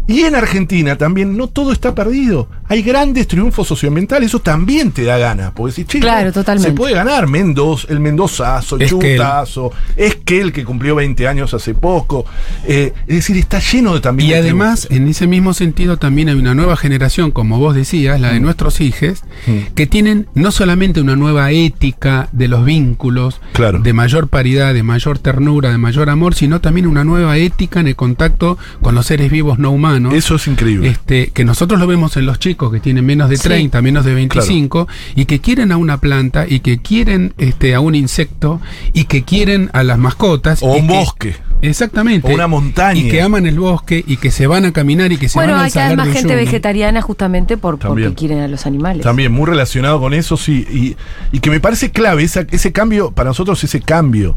Y 0.08 0.22
en 0.22 0.34
Argentina 0.34 0.98
también 0.98 1.36
no 1.36 1.46
todo 1.46 1.70
está 1.70 1.94
perdido. 1.94 2.48
Hay 2.68 2.82
grandes 2.82 3.26
triunfos 3.28 3.68
socioambientales, 3.68 4.28
eso 4.28 4.40
también 4.40 4.90
te 4.92 5.04
da 5.04 5.18
ganas. 5.18 5.52
Porque 5.52 5.72
decís, 5.72 5.86
che, 5.86 6.00
Claro, 6.00 6.32
totalmente. 6.32 6.70
se 6.70 6.74
puede 6.76 6.94
ganar 6.94 7.26
Mendoza, 7.26 7.86
el 7.90 8.00
Mendozazo, 8.00 8.76
el. 8.78 8.88
Chutazo, 8.88 9.72
Esquel 9.96 10.52
que 10.52 10.64
cumplió 10.64 10.94
20 10.96 11.26
años 11.28 11.54
hace 11.54 11.74
poco. 11.74 12.24
Eh, 12.66 12.92
es 13.06 13.16
decir, 13.16 13.36
está 13.36 13.58
lleno 13.60 13.94
de 13.94 14.00
también. 14.00 14.30
Y 14.30 14.32
de 14.32 14.38
además, 14.40 14.82
triunfos. 14.82 14.96
en 15.04 15.08
ese 15.08 15.26
mismo 15.26 15.54
sentido, 15.54 15.96
también 15.96 16.28
hay 16.28 16.34
una 16.36 16.54
nueva 16.54 16.76
generación, 16.76 17.30
como 17.30 17.58
vos 17.58 17.74
decías, 17.74 18.20
la 18.20 18.32
de 18.32 18.40
nuestros 18.40 18.80
hijos, 18.80 19.22
Mm. 19.46 19.74
que 19.74 19.86
tienen 19.86 20.26
no 20.34 20.50
solamente 20.50 21.00
una 21.00 21.16
nueva 21.16 21.50
ética 21.52 22.28
de 22.32 22.48
los 22.48 22.64
vínculos, 22.64 23.40
Claro. 23.52 23.78
de 23.78 23.92
mayor 23.92 24.28
paridad, 24.28 24.74
de 24.74 24.82
mayor 24.82 25.18
ternura, 25.18 25.70
de 25.70 25.78
mayor 25.78 26.10
amor, 26.10 26.34
sino 26.34 26.60
también 26.60 26.86
una 26.86 27.04
nueva 27.04 27.36
ética 27.36 27.80
en 27.80 27.88
el 27.88 27.96
contacto 27.96 28.58
con 28.80 28.94
los 28.94 29.06
seres 29.06 29.30
vivos 29.30 29.58
no 29.58 29.70
humanos. 29.70 30.14
Eso 30.14 30.36
es 30.36 30.46
increíble. 30.46 30.88
Este, 30.88 31.28
que 31.32 31.44
nosotros 31.44 31.78
lo 31.78 31.86
vemos 31.86 32.16
en 32.16 32.26
los 32.26 32.38
chicos 32.38 32.55
que 32.56 32.80
tienen 32.80 33.04
menos 33.06 33.28
de 33.30 33.36
Sí. 33.36 33.44
30, 33.44 33.80
menos 33.82 34.04
de 34.04 34.14
25, 34.14 34.88
y 35.14 35.24
que 35.26 35.40
quieren 35.40 35.70
a 35.72 35.76
una 35.76 35.98
planta, 36.00 36.46
y 36.48 36.60
que 36.60 36.78
quieren 36.78 37.34
este, 37.38 37.74
a 37.74 37.80
un 37.80 37.94
insecto, 37.94 38.60
y 38.92 39.04
que 39.04 39.22
quieren 39.24 39.70
a 39.72 39.82
las 39.82 39.98
mascotas. 39.98 40.62
O 40.62 40.74
un 40.76 40.86
que- 40.88 40.92
bosque. 40.94 41.36
Exactamente. 41.62 42.30
O 42.30 42.34
una 42.34 42.46
montaña. 42.46 43.00
Y 43.00 43.08
que 43.08 43.22
aman 43.22 43.46
el 43.46 43.58
bosque, 43.58 44.04
y 44.06 44.16
que 44.18 44.30
se 44.30 44.46
van 44.46 44.64
a 44.66 44.72
caminar, 44.72 45.10
y 45.12 45.16
que 45.16 45.28
se 45.28 45.38
Bueno, 45.38 45.52
van 45.52 45.60
al 45.60 45.66
hay 45.66 45.72
cada 45.72 45.86
vez 45.88 45.92
salar 45.92 46.06
más 46.06 46.14
de 46.14 46.20
gente 46.20 46.36
vegetariana 46.36 47.02
justamente 47.02 47.56
por, 47.56 47.78
También. 47.78 48.08
porque 48.10 48.18
quieren 48.26 48.40
a 48.40 48.48
los 48.48 48.66
animales. 48.66 49.02
También 49.02 49.32
muy 49.32 49.46
relacionado 49.46 49.98
con 50.00 50.12
eso, 50.14 50.36
sí. 50.36 50.66
Y, 50.70 50.96
y 51.36 51.40
que 51.40 51.50
me 51.50 51.60
parece 51.60 51.90
clave 51.90 52.22
esa- 52.24 52.46
ese 52.50 52.72
cambio, 52.72 53.10
para 53.10 53.30
nosotros 53.30 53.62
ese 53.64 53.80
cambio 53.80 54.36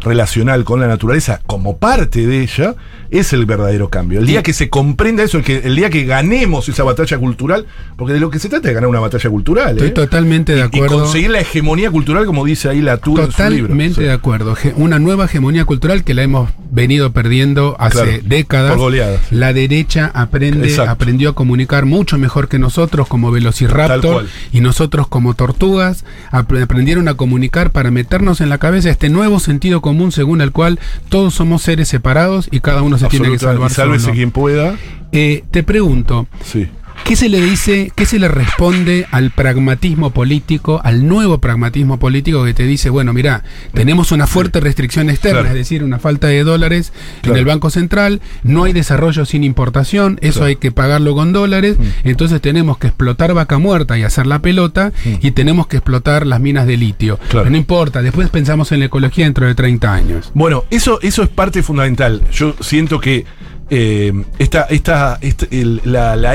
relacional 0.00 0.64
con 0.64 0.80
la 0.80 0.86
naturaleza 0.88 1.40
como 1.46 1.76
parte 1.78 2.26
de 2.26 2.42
ella 2.42 2.74
es 3.10 3.32
el 3.32 3.44
verdadero 3.44 3.88
cambio. 3.88 4.20
El 4.20 4.26
día 4.26 4.42
que 4.42 4.52
se 4.52 4.68
comprenda 4.68 5.22
eso, 5.24 5.38
el, 5.38 5.44
que, 5.44 5.58
el 5.64 5.74
día 5.76 5.90
que 5.90 6.04
ganemos 6.04 6.68
esa 6.68 6.84
batalla 6.84 7.18
cultural, 7.18 7.66
porque 7.96 8.12
de 8.14 8.20
lo 8.20 8.30
que 8.30 8.38
se 8.38 8.48
trata 8.48 8.68
es 8.68 8.74
ganar 8.74 8.88
una 8.88 9.00
batalla 9.00 9.28
cultural. 9.28 9.70
Estoy 9.72 9.88
¿eh? 9.88 9.90
totalmente 9.90 10.54
de 10.54 10.62
acuerdo. 10.62 10.96
Y 10.96 10.98
conseguir 11.00 11.30
la 11.30 11.40
hegemonía 11.40 11.90
cultural, 11.90 12.24
como 12.24 12.44
dice 12.44 12.68
ahí 12.68 12.80
la 12.80 12.98
Tour 12.98 13.20
en 13.20 13.32
su 13.32 13.42
libro. 13.42 13.62
Totalmente 13.68 13.94
Sí. 13.96 14.02
de 14.02 14.12
acuerdo. 14.12 14.54
Una 14.76 14.98
nueva 15.00 15.24
hegemonía 15.24 15.64
cultural 15.64 16.04
que 16.04 16.14
la 16.14 16.22
hemos 16.22 16.50
venido 16.70 17.12
perdiendo 17.12 17.74
hace 17.80 18.02
Claro, 18.02 18.10
décadas. 18.24 18.70
por 18.70 18.78
goleadas. 18.78 19.20
La 19.32 19.52
derecha 19.52 20.10
aprende, 20.14 20.68
Exacto. 20.68 20.92
aprendió 20.92 21.30
a 21.30 21.34
comunicar 21.34 21.86
mucho 21.86 22.16
mejor 22.16 22.48
que 22.48 22.58
nosotros 22.60 23.08
como 23.08 23.32
velociraptor 23.32 24.26
y 24.52 24.60
nosotros 24.60 25.08
como 25.08 25.34
tortugas. 25.34 26.04
Apre- 26.30 26.62
aprendieron 26.62 27.08
a 27.08 27.14
comunicar 27.14 27.70
para 27.72 27.90
meternos 27.90 28.40
en 28.40 28.48
la 28.48 28.58
cabeza 28.58 28.88
este 28.90 29.08
nuevo 29.08 29.40
sentido 29.40 29.80
común 29.80 29.89
según 30.12 30.40
el 30.40 30.52
cual 30.52 30.78
todos 31.08 31.34
somos 31.34 31.62
seres 31.62 31.88
separados 31.88 32.48
y 32.50 32.60
cada 32.60 32.82
uno 32.82 32.98
se 32.98 33.06
tiene 33.08 33.30
que 33.30 33.38
salvar 33.38 33.70
sálvese 33.70 34.04
solo. 34.06 34.14
quien 34.16 34.30
pueda. 34.30 34.76
Eh, 35.12 35.44
te 35.50 35.62
pregunto, 35.62 36.26
Sí. 36.44 36.68
¿Qué 37.04 37.16
se 37.16 37.28
le 37.28 37.40
dice, 37.40 37.90
qué 37.96 38.06
se 38.06 38.20
le 38.20 38.28
responde 38.28 39.04
al 39.10 39.32
pragmatismo 39.32 40.10
político, 40.10 40.80
al 40.84 41.08
nuevo 41.08 41.38
pragmatismo 41.38 41.98
político 41.98 42.44
que 42.44 42.54
te 42.54 42.62
dice, 42.62 42.88
bueno, 42.88 43.12
mira, 43.12 43.42
tenemos 43.74 44.12
una 44.12 44.28
fuerte 44.28 44.60
restricción 44.60 45.10
externa, 45.10 45.40
Claro. 45.40 45.48
es 45.48 45.54
decir, 45.56 45.82
una 45.82 45.98
falta 45.98 46.28
de 46.28 46.44
dólares 46.44 46.92
Claro. 47.22 47.34
en 47.34 47.38
el 47.40 47.44
Banco 47.46 47.70
Central, 47.70 48.20
no 48.44 48.62
hay 48.62 48.72
desarrollo 48.72 49.24
sin 49.24 49.42
importación, 49.42 50.18
eso 50.20 50.34
Claro. 50.40 50.44
Mm. 50.44 50.48
hay 50.50 50.56
que 50.56 50.70
pagarlo 50.70 51.14
con 51.16 51.32
dólares, 51.32 51.78
entonces 52.04 52.40
tenemos 52.40 52.78
que 52.78 52.86
explotar 52.86 53.34
vaca 53.34 53.58
muerta 53.58 53.98
y 53.98 54.04
hacer 54.04 54.28
la 54.28 54.38
pelota 54.38 54.92
y 55.04 55.32
tenemos 55.32 55.66
que 55.66 55.78
explotar 55.78 56.24
las 56.28 56.38
minas 56.40 56.68
de 56.68 56.76
litio. 56.76 57.18
No 57.32 57.56
importa, 57.56 58.02
después 58.02 58.28
pensamos 58.30 58.70
en 58.70 58.78
la 58.78 58.86
ecología 58.86 59.24
dentro 59.24 59.46
de 59.48 59.56
30 59.56 59.92
años. 59.92 60.30
Bueno, 60.34 60.62
eso, 60.70 61.00
eso 61.02 61.24
es 61.24 61.28
parte 61.28 61.64
fundamental. 61.64 62.22
Yo 62.30 62.54
siento 62.60 63.00
que 63.00 63.24
eh, 63.70 64.12
esta, 64.38 64.62
esta, 64.64 65.18
esta- 65.20 65.46
el- 65.50 65.80
la, 65.84 66.16
la 66.16 66.34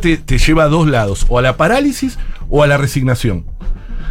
te, 0.00 0.16
te 0.16 0.38
lleva 0.38 0.64
a 0.64 0.68
dos 0.68 0.88
lados, 0.88 1.26
o 1.28 1.38
a 1.38 1.42
la 1.42 1.56
parálisis 1.56 2.18
o 2.48 2.62
a 2.62 2.66
la 2.66 2.76
resignación. 2.76 3.44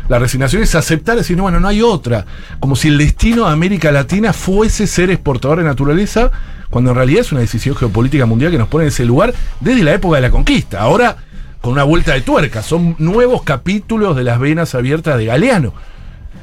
La 0.10 0.20
resignación 0.20 0.62
es 0.64 0.74
aceptar, 0.76 1.18
decir, 1.18 1.36
no, 1.36 1.44
bueno, 1.44 1.60
no 1.60 1.68
hay 1.68 1.82
otra. 1.82 2.26
Como 2.60 2.76
si 2.78 2.88
el 2.88 2.98
destino 2.98 3.46
de 3.46 3.52
América 3.52 3.92
Latina 3.92 4.32
fuese 4.32 4.88
ser 4.88 5.10
exportador 5.10 5.58
de 5.58 5.66
naturaleza, 5.66 6.32
cuando 6.70 6.92
en 6.92 6.96
realidad 6.96 7.22
es 7.22 7.32
una 7.32 7.42
decisión 7.42 7.76
geopolítica 7.76 8.26
mundial 8.26 8.52
que 8.52 8.58
nos 8.58 8.70
pone 8.70 8.86
en 8.86 8.90
ese 8.90 9.04
lugar 9.06 9.34
desde 9.60 9.84
la 9.84 9.94
época 9.94 10.16
de 10.18 10.22
la 10.22 10.30
conquista. 10.32 10.80
Ahora, 10.80 11.18
con 11.62 11.74
una 11.74 11.84
vuelta 11.84 12.14
de 12.14 12.22
tuerca, 12.22 12.62
son 12.64 12.96
nuevos 13.00 13.44
capítulos 13.44 14.16
de 14.16 14.24
las 14.24 14.40
venas 14.40 14.76
abiertas 14.76 15.18
de 15.18 15.26
Galeano. 15.26 15.74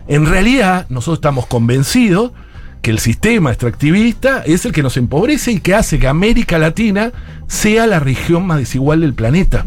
En 0.08 0.26
realidad, 0.26 0.84
nosotros 0.90 1.18
estamos 1.18 1.46
convencidos 1.46 2.32
que 2.84 2.90
el 2.90 2.98
sistema 2.98 3.48
extractivista 3.48 4.42
es 4.44 4.66
el 4.66 4.72
que 4.72 4.82
nos 4.82 4.98
empobrece 4.98 5.52
y 5.52 5.60
que 5.60 5.74
hace 5.74 5.98
que 5.98 6.06
América 6.06 6.58
Latina 6.58 7.12
sea 7.46 7.86
la 7.86 7.98
región 7.98 8.46
más 8.46 8.58
desigual 8.58 9.00
del 9.00 9.14
planeta. 9.14 9.64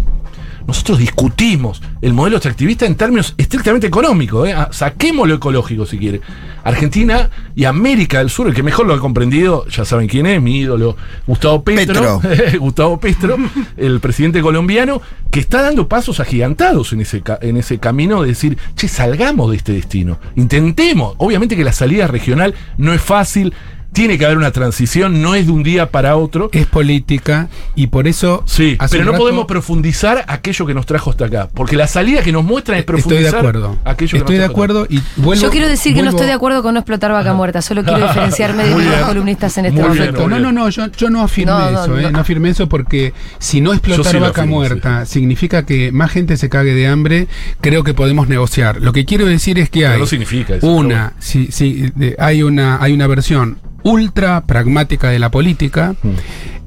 Nosotros 0.68 1.00
discutimos 1.00 1.82
el 2.02 2.14
modelo 2.14 2.36
extractivista 2.38 2.86
en 2.86 2.96
términos 2.96 3.34
estrictamente 3.38 3.88
económicos. 3.88 4.50
¿eh? 4.50 4.54
Ah, 4.54 4.70
Saquemos 4.72 5.28
lo 5.28 5.36
ecológico 5.36 5.86
si 5.86 5.98
quiere. 5.98 6.22
Argentina 6.64 7.30
y 7.56 7.64
América 7.64 8.20
del 8.20 8.30
Sur, 8.30 8.48
el 8.48 8.54
que 8.54 8.64
mejor 8.64 8.86
lo 8.86 8.94
ha 8.94 9.00
comprendido, 9.00 9.66
ya 9.68 9.86
saben 9.86 10.08
quién 10.08 10.26
es, 10.26 10.42
mi 10.42 10.60
ídolo, 10.60 10.98
Gustavo 11.26 11.64
Petro. 11.64 12.22
Gustavo 12.60 13.00
Petro, 13.00 13.38
el 13.78 14.02
presidente 14.02 14.42
colombiano, 14.42 15.02
que 15.32 15.40
está 15.40 15.62
dando 15.62 15.88
pasos 15.88 16.20
agigantados 16.20 16.92
en 16.92 17.02
ese, 17.02 17.24
en 17.42 17.56
ese 17.56 17.80
camino 17.80 18.22
de 18.22 18.30
decir, 18.30 18.58
che, 18.76 18.90
salgamos 18.90 19.50
de 19.52 19.58
este 19.58 19.72
destino. 19.72 20.20
Intentemos. 20.36 21.16
Obviamente 21.18 21.56
que 21.56 21.64
la 21.64 21.72
salida 21.72 22.08
regional 22.08 22.54
no 22.78 22.94
es 22.94 23.02
fácil. 23.02 23.54
Tiene 23.98 24.20
que 24.20 24.26
haber 24.26 24.38
una 24.38 24.52
transición, 24.52 25.24
no 25.24 25.34
es 25.34 25.48
de 25.48 25.52
un 25.52 25.64
día 25.64 25.90
para 25.90 26.18
otro. 26.18 26.52
Es 26.54 26.68
política 26.68 27.50
y 27.76 27.88
por 27.88 28.08
eso... 28.08 28.44
Sí, 28.46 28.78
pero 28.92 29.04
no 29.06 29.12
rato- 29.14 29.24
podemos 29.24 29.46
profundizar 29.46 30.24
aquello 30.28 30.68
que 30.68 30.76
nos 30.76 30.86
trajo 30.86 31.10
hasta 31.10 31.26
acá. 31.26 31.50
Porque 31.52 31.76
la 31.76 31.88
salida 31.88 32.22
que 32.22 32.32
nos 32.32 32.44
muestra 32.44 32.76
es 32.76 32.82
Estoy 32.82 32.96
de 32.96 33.02
profundizar 33.04 33.36
acuerdo. 33.40 33.78
aquello 33.84 34.12
que 34.12 34.18
Estoy 34.18 34.36
de 34.36 34.42
nos 34.42 34.54
trajo 34.54 34.62
hasta 34.64 34.74
acuerdo 34.84 34.88
y 34.88 35.02
vuelvo. 35.20 35.42
Yo 35.42 35.50
quiero 35.50 35.68
decir 35.68 35.96
que 35.96 36.04
no 36.04 36.12
estoy 36.12 36.28
de 36.28 36.34
acuerdo 36.34 36.62
con 36.62 36.76
no 36.76 36.80
explotar 36.82 37.12
vaca 37.12 37.34
muerta, 37.34 37.62
solo 37.64 37.84
quiero 37.84 38.00
diferenciarme 38.08 38.66
de 38.66 38.76
los 38.76 38.96
columnistas 39.08 39.58
en 39.58 39.66
este 39.66 39.80
Muy 39.82 39.90
momento. 39.90 40.28
No, 40.28 40.38
no, 40.40 40.52
no, 40.52 40.70
yo, 40.70 40.88
yo 40.96 41.10
no 41.10 41.22
afirmé 41.24 41.52
No, 41.54 41.72
no, 41.72 41.84
eso, 41.84 41.98
¿eh? 41.98 42.02
no. 42.04 42.12
no. 42.12 42.20
afirmé 42.20 42.50
eso 42.50 42.70
porque 42.70 43.14
si 43.40 43.62
no 43.62 43.74
explotar 43.74 44.12
sí 44.14 44.20
vaca 44.20 44.42
afirmo, 44.42 44.58
muerta 44.58 45.06
significa 45.08 45.66
que 45.66 45.92
más 45.92 46.12
gente 46.12 46.38
se 46.38 46.50
cague 46.50 46.76
de 46.76 46.88
hambre, 46.88 47.28
creo 47.62 47.84
que 47.84 47.96
podemos 47.96 48.28
negociar. 48.28 48.80
Lo 48.80 48.94
que 48.94 49.06
quiero 49.06 49.26
decir 49.26 49.58
es 49.58 49.72
que 49.72 49.80
Pero 49.82 49.94
hay 49.94 50.00
no 50.02 50.06
significa 50.06 50.56
eso, 50.56 50.68
una, 50.68 51.14
sí, 51.18 51.48
sí, 51.52 51.90
de- 51.96 52.16
hay 52.20 52.44
una, 52.44 52.78
hay 52.80 52.94
una 52.94 53.08
versión 53.08 53.58
ultra 53.92 54.42
pragmática 54.46 55.10
de 55.10 55.20
la 55.20 55.30
política 55.32 55.96
Mm. 56.04 56.10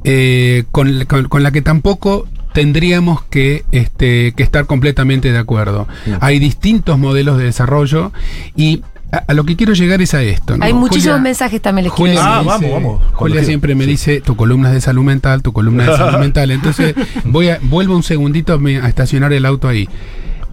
eh, 0.04 0.64
con, 0.72 1.04
con- 1.04 1.28
con 1.28 1.42
la 1.42 1.50
que 1.52 1.61
tampoco 1.62 2.26
tendríamos 2.54 3.22
que, 3.24 3.64
este, 3.72 4.33
que 4.33 4.42
estar 4.42 4.66
completamente 4.66 5.30
de 5.30 5.38
acuerdo. 5.38 5.87
Mm. 6.06 6.12
Hay 6.20 6.38
distintos 6.38 6.98
modelos 6.98 7.37
de 7.38 7.44
desarrollo 7.44 8.12
y 8.56 8.83
a, 9.12 9.18
a 9.28 9.35
lo 9.35 9.44
que 9.44 9.56
quiero 9.56 9.72
llegar 9.74 10.00
es 10.02 10.14
a 10.14 10.22
esto. 10.22 10.56
¿no? 10.56 10.64
Hay 10.64 10.72
muchísimos 10.72 11.16
Julia- 11.18 11.22
mensajes 11.22 11.61
también 11.61 11.85
les 11.85 11.92
quiero 11.92 12.11
Julia, 12.12 12.20
decir. 12.20 12.33
Ah, 12.33 12.42
vamos, 12.59 12.70
vamos. 12.72 13.02
Julia 13.12 13.44
siempre 13.44 13.74
me 13.74 13.85
Sí. 13.85 13.90
dice, 13.90 14.20
tu 14.20 14.35
columna 14.37 14.68
es 14.68 14.74
de 14.74 14.80
salud 14.80 15.04
mental, 15.04 15.42
tu 15.42 15.52
columna 15.52 15.85
es 15.85 15.90
de 15.90 15.96
salud 15.96 16.18
mental. 16.18 16.50
Entonces, 16.50 16.94
voy 17.24 17.48
a, 17.50 17.59
vuelvo 17.62 17.94
un 17.94 18.02
segundito 18.02 18.59
a 18.83 18.88
estacionar 18.88 19.33
el 19.33 19.44
auto 19.46 19.68
ahí. 19.68 19.88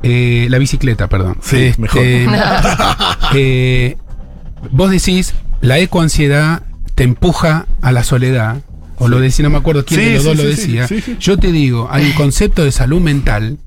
Eh, 0.03 0.47
la 0.51 0.57
bicicleta, 0.59 1.07
perdón. 1.07 1.37
Sí, 1.41 1.71
mejor. 1.77 2.01
eh, 3.35 3.97
vos 4.71 4.91
decís, 4.91 5.33
la 5.67 5.79
ecoansiedad 5.79 6.63
te 6.95 7.03
empuja 7.03 7.67
a 7.81 7.91
la 7.91 8.05
soledad. 8.05 8.61
O 8.99 9.09
lo 9.09 9.19
decía, 9.19 9.43
no 9.43 9.49
me 9.49 9.57
acuerdo 9.57 9.83
quién 9.85 9.99
Sí, 9.99 10.05
de 10.07 10.13
los 10.13 10.23
dos 10.23 10.37
lo 10.37 10.43
decía. 10.43 10.87
Yo 11.19 11.37
te 11.37 11.51
digo, 11.51 11.89
hay 11.91 12.05
un 12.05 12.13
concepto 12.13 12.63
de 12.63 12.71
salud 12.71 13.01
mental 13.01 13.57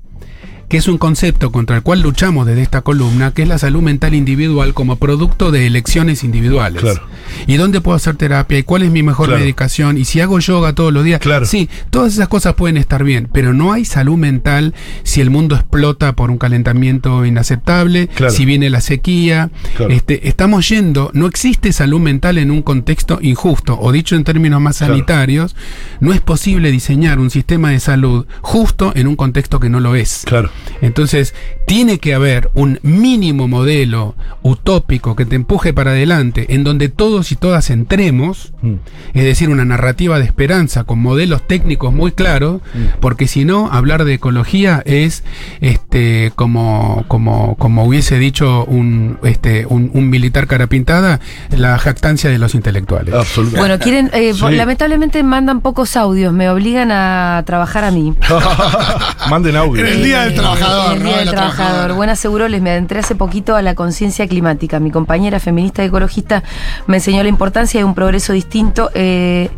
que 0.71 0.77
es 0.77 0.87
un 0.87 0.97
concepto 0.97 1.51
contra 1.51 1.75
el 1.75 1.83
cual 1.83 1.99
luchamos 2.01 2.47
desde 2.47 2.61
esta 2.61 2.79
columna, 2.81 3.31
que 3.33 3.41
es 3.41 3.47
la 3.49 3.57
salud 3.59 3.81
mental 3.81 4.13
individual 4.15 4.73
como 4.73 4.95
producto 4.95 5.51
de 5.51 5.67
elecciones 5.67 6.23
individuales. 6.23 6.81
Claro. 6.81 7.01
¿Y 7.45 7.57
dónde 7.57 7.81
puedo 7.81 7.97
hacer 7.97 8.15
terapia? 8.15 8.57
¿Y 8.57 8.63
cuál 8.63 8.83
es 8.83 8.89
mi 8.91 9.03
mejor 9.03 9.27
Claro. 9.27 9.41
medicación? 9.41 9.97
¿Y 9.97 10.05
si 10.05 10.21
hago 10.21 10.39
yoga 10.39 10.73
todos 10.73 10.93
los 10.93 11.03
días? 11.03 11.19
Claro. 11.19 11.45
Sí, 11.45 11.69
todas 11.89 12.13
esas 12.13 12.29
cosas 12.29 12.53
pueden 12.53 12.77
estar 12.77 13.03
bien, 13.03 13.27
pero 13.33 13.53
no 13.53 13.73
hay 13.73 13.83
salud 13.83 14.15
mental 14.17 14.73
si 15.03 15.19
el 15.19 15.29
mundo 15.29 15.55
explota 15.55 16.13
por 16.13 16.31
un 16.31 16.37
calentamiento 16.37 17.25
inaceptable, 17.25 18.07
Claro. 18.07 18.31
si 18.31 18.45
viene 18.45 18.69
la 18.69 18.79
sequía. 18.79 19.49
Claro. 19.75 19.91
Este, 19.91 20.29
estamos 20.29 20.69
yendo, 20.69 21.11
no 21.13 21.27
existe 21.27 21.73
salud 21.73 21.99
mental 21.99 22.37
en 22.37 22.49
un 22.49 22.61
contexto 22.61 23.19
injusto, 23.21 23.77
o 23.77 23.91
dicho 23.91 24.15
en 24.15 24.23
términos 24.23 24.61
más 24.61 24.77
sanitarios, 24.77 25.53
no 25.99 26.13
es 26.13 26.21
posible 26.21 26.71
diseñar 26.71 27.19
un 27.19 27.29
sistema 27.29 27.71
de 27.71 27.81
salud 27.81 28.25
justo 28.41 28.93
en 28.95 29.07
un 29.07 29.17
contexto 29.17 29.59
que 29.59 29.67
no 29.69 29.81
lo 29.81 29.95
es. 29.95 30.23
Claro. 30.25 30.49
Entonces, 30.81 31.33
tiene 31.67 31.99
que 31.99 32.13
haber 32.13 32.49
un 32.53 32.79
mínimo 32.81 33.47
modelo 33.47 34.15
utópico 34.41 35.15
que 35.15 35.25
te 35.25 35.35
empuje 35.35 35.73
para 35.73 35.91
adelante, 35.91 36.47
en 36.53 36.63
donde 36.63 36.89
todos 36.89 37.31
y 37.31 37.35
todas 37.35 37.69
entremos, 37.69 38.53
Mm. 38.61 38.73
es 39.13 39.23
decir, 39.23 39.49
una 39.49 39.65
narrativa 39.65 40.19
de 40.19 40.25
esperanza 40.25 40.83
con 40.83 40.99
modelos 40.99 41.45
técnicos 41.47 41.93
muy 41.93 42.11
claros, 42.11 42.61
porque 42.99 43.27
si 43.27 43.45
no, 43.45 43.69
hablar 43.71 44.05
de 44.05 44.15
ecología 44.15 44.81
es 44.85 45.23
este 45.61 46.31
como, 46.35 47.05
como, 47.07 47.55
como 47.57 47.85
hubiese 47.85 48.17
dicho 48.19 48.65
un, 48.65 49.17
este, 49.23 49.65
un, 49.67 49.91
un 49.93 50.09
militar 50.09 50.47
cara 50.47 50.67
pintada, 50.67 51.19
la 51.51 51.77
jactancia 51.77 52.29
de 52.29 52.37
los 52.37 52.55
intelectuales. 52.55 53.13
Absolutamente. 53.13 53.59
Bueno, 53.59 53.79
quieren, 53.79 54.09
eh, 54.13 54.33
Sí. 54.33 54.45
lamentablemente 54.55 55.21
mandan 55.23 55.61
pocos 55.61 55.95
audios, 55.95 56.33
me 56.33 56.49
obligan 56.49 56.91
a 56.91 57.43
trabajar 57.45 57.83
a 57.83 57.91
mí. 57.91 58.13
Manden 59.29 59.55
audio. 59.55 59.81
En 59.85 59.93
el 59.93 60.03
día 60.03 60.21
del 60.21 60.33
Eh, 60.33 60.35
trabajador, 60.57 60.97
el. 60.97 61.03
Día 61.03 61.11
De 61.13 61.19
del 61.25 61.29
trabajador. 61.29 61.93
Buena 61.93 62.15
seguro, 62.15 62.47
les 62.47 62.61
me 62.61 62.71
adentré 62.71 62.99
hace 62.99 63.15
poquito 63.15 63.55
a 63.55 63.61
la 63.61 63.75
conciencia 63.75 64.27
climática. 64.27 64.79
Mi 64.79 64.91
compañera 64.91 65.39
feminista 65.39 65.83
y 65.83 65.87
ecologista 65.87 66.43
me 66.87 66.97
enseñó 66.97 67.23
la 67.23 67.29
importancia 67.29 67.79
de 67.79 67.83
un 67.85 67.93
progreso 67.95 68.33
distinto, 68.33 68.89
eh, 68.93 69.49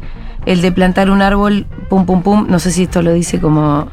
el 0.45 0.61
de 0.61 0.71
plantar 0.71 1.09
un 1.09 1.21
árbol, 1.21 1.65
pum, 1.89 2.05
pum, 2.05 2.21
pum. 2.21 2.45
No 2.49 2.59
sé 2.59 2.71
si 2.71 2.83
esto 2.83 3.01
lo 3.01 3.11
dice 3.13 3.39
como 3.39 3.87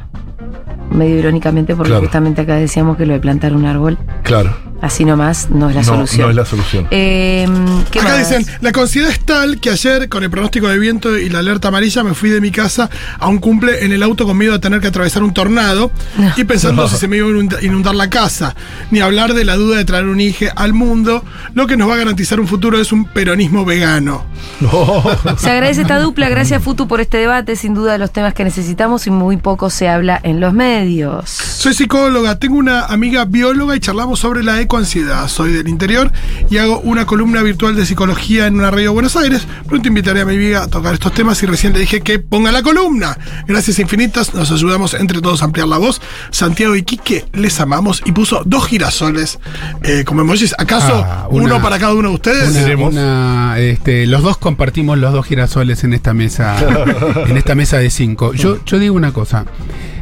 medio 0.91 1.17
irónicamente, 1.19 1.75
porque 1.75 1.89
Claro. 1.91 2.03
justamente 2.03 2.41
acá 2.41 2.55
decíamos 2.55 2.97
que 2.97 3.05
lo 3.05 3.13
de 3.13 3.19
plantar 3.19 3.53
un 3.55 3.65
árbol, 3.65 3.97
Claro. 4.23 4.53
Así 4.81 5.05
nomás, 5.05 5.49
no 5.49 5.69
es 5.69 5.75
la 5.75 5.81
no, 5.81 5.87
solución. 5.87 6.21
no 6.21 6.29
es 6.31 6.35
la 6.35 6.45
solución. 6.45 6.87
Eh, 6.91 7.47
¿qué 7.91 7.99
Acá 7.99 8.09
más? 8.09 8.29
dicen, 8.29 8.45
la 8.61 8.71
considera 8.71 9.09
es 9.11 9.19
tal 9.19 9.59
que 9.59 9.69
ayer, 9.69 10.09
con 10.09 10.23
el 10.23 10.29
pronóstico 10.29 10.67
de 10.67 10.79
viento 10.79 11.17
y 11.17 11.29
la 11.29 11.39
alerta 11.39 11.67
amarilla, 11.69 12.03
me 12.03 12.13
fui 12.13 12.29
de 12.29 12.41
mi 12.41 12.51
casa 12.51 12.89
a 13.19 13.27
un 13.27 13.37
cumple 13.39 13.85
en 13.85 13.91
el 13.91 14.03
auto 14.03 14.25
con 14.25 14.37
miedo 14.37 14.55
a 14.55 14.59
tener 14.59 14.81
que 14.81 14.87
atravesar 14.87 15.23
un 15.23 15.33
tornado 15.33 15.91
y 16.37 16.43
pensando 16.43 16.83
No. 16.83 16.87
si 16.89 16.97
se 16.97 17.07
me 17.07 17.17
iba 17.17 17.27
a 17.27 17.31
inunda- 17.31 17.61
inundar 17.63 17.95
la 17.95 18.09
casa. 18.09 18.55
Ni 18.91 18.99
hablar 18.99 19.33
de 19.33 19.45
la 19.45 19.55
duda 19.55 19.77
de 19.77 19.85
traer 19.85 20.05
un 20.05 20.19
hijo 20.19 20.45
al 20.55 20.73
mundo. 20.73 21.23
Lo 21.53 21.67
que 21.67 21.77
nos 21.77 21.89
va 21.89 21.93
a 21.95 21.97
garantizar 21.97 22.39
un 22.39 22.47
futuro 22.47 22.79
es 22.79 22.91
un 22.91 23.05
peronismo 23.05 23.65
vegano. 23.65 24.25
No. 24.59 25.03
Se 25.37 25.49
agradece 25.49 25.81
esta 25.81 25.99
dupla, 25.99 26.29
gracias 26.29 26.63
Futu 26.63 26.87
por 26.87 27.01
este 27.01 27.17
debate, 27.17 27.55
sin 27.55 27.73
duda 27.73 27.93
de 27.93 27.97
los 27.97 28.11
temas 28.11 28.33
que 28.33 28.43
necesitamos 28.43 29.07
y 29.07 29.11
muy 29.11 29.37
poco 29.37 29.69
se 29.69 29.87
habla 29.89 30.19
en 30.23 30.39
los 30.39 30.53
medios. 30.53 31.29
Soy 31.29 31.73
psicóloga, 31.73 32.37
tengo 32.39 32.55
una 32.57 32.85
amiga 32.85 33.25
bióloga 33.25 33.75
y 33.75 33.79
charlamos 33.79 34.19
sobre 34.19 34.43
la 34.43 34.61
ecoansiedad. 34.75 35.27
Soy 35.27 35.51
del 35.51 35.67
interior 35.67 36.09
y 36.49 36.57
hago 36.57 36.79
una 36.79 37.05
columna 37.05 37.43
virtual 37.43 37.75
de 37.75 37.85
psicología 37.85 38.47
en 38.47 38.55
una 38.55 38.71
radio 38.71 38.85
de 38.85 38.93
Buenos 38.93 39.17
Aires. 39.17 39.45
Pronto 39.67 39.89
invitaré 39.89 40.21
a 40.21 40.25
mi 40.25 40.35
amiga 40.35 40.63
a 40.63 40.67
tocar 40.67 40.93
estos 40.93 41.13
temas 41.13 41.43
y 41.43 41.45
recién 41.45 41.73
le 41.73 41.79
dije 41.79 41.99
que 41.99 42.19
ponga 42.19 42.53
la 42.53 42.63
columna. 42.63 43.17
Gracias 43.47 43.79
infinitas, 43.79 44.33
nos 44.33 44.49
ayudamos 44.49 44.93
entre 44.93 45.19
todos 45.19 45.41
a 45.41 45.45
ampliar 45.45 45.67
la 45.67 45.77
voz. 45.77 46.01
Santiago 46.29 46.77
y 46.77 46.83
Quique, 46.83 47.25
les 47.33 47.59
amamos 47.59 48.01
y 48.05 48.13
puso 48.13 48.43
dos 48.45 48.65
girasoles 48.65 49.39
eh, 49.83 50.05
como 50.05 50.21
emojis. 50.21 50.55
¿Acaso 50.57 51.03
Ah, 51.05 51.27
una- 51.29 51.45
uno 51.55 51.61
para 51.61 51.77
cada 51.77 51.93
uno 51.93 52.07
de 52.09 52.15
ustedes? 52.15 52.55
Una- 52.77 52.85
una, 52.85 53.59
este, 53.59 54.07
los 54.07 54.23
dos 54.23 54.37
compartimos 54.37 54.97
los 54.97 55.11
dos 55.11 55.25
girasoles 55.25 55.83
en 55.83 55.93
esta 55.93 56.13
mesa, 56.13 56.55
en 57.27 57.35
esta 57.35 57.55
mesa 57.55 57.77
de 57.77 57.89
cinco. 57.89 58.33
Yo, 58.33 58.63
yo 58.65 58.79
digo 58.79 58.95
una 58.95 59.11
cosa. 59.11 59.43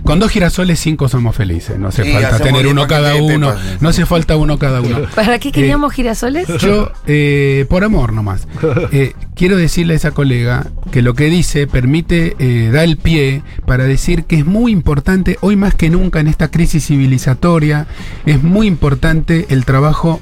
Con 0.03 0.19
dos 0.19 0.31
girasoles, 0.31 0.79
cinco 0.79 1.07
somos 1.09 1.35
felices. 1.35 1.77
No 1.77 1.89
hace 1.89 2.03
Sí, 2.03 2.11
falta 2.11 2.39
tener 2.39 2.67
uno 2.67 2.87
cada 2.87 3.15
uno. 3.15 3.53
No 3.79 3.89
hace 3.89 4.05
falta 4.05 4.37
uno 4.37 4.57
cada 4.57 4.81
uno. 4.81 5.01
¿Para 5.15 5.39
qué 5.39 5.51
queríamos 5.51 5.93
girasoles? 5.93 6.47
Yo, 6.59 6.91
eh, 7.07 7.65
por 7.69 7.83
amor 7.83 8.13
nomás, 8.13 8.47
eh, 8.91 9.13
quiero 9.35 9.57
decirle 9.57 9.93
a 9.93 9.97
esa 9.97 10.11
colega 10.11 10.67
que 10.91 11.01
lo 11.01 11.13
que 11.13 11.25
dice 11.29 11.67
permite, 11.67 12.35
eh, 12.39 12.69
da 12.71 12.83
el 12.83 12.97
pie 12.97 13.43
para 13.65 13.83
decir 13.85 14.23
que 14.23 14.37
es 14.37 14.45
muy 14.45 14.71
importante, 14.71 15.37
hoy 15.41 15.55
más 15.55 15.75
que 15.75 15.89
nunca 15.89 16.19
en 16.19 16.27
esta 16.27 16.49
crisis 16.49 16.87
civilizatoria, 16.87 17.87
es 18.25 18.41
muy 18.41 18.67
importante 18.67 19.47
el 19.49 19.65
trabajo 19.65 20.21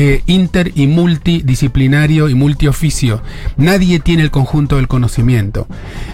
eh, 0.00 0.22
inter 0.26 0.70
y 0.76 0.86
multidisciplinario 0.86 2.28
y 2.28 2.34
multioficio. 2.36 3.20
Nadie 3.56 3.98
tiene 3.98 4.22
el 4.22 4.30
conjunto 4.30 4.76
del 4.76 4.86
conocimiento. 4.86 5.66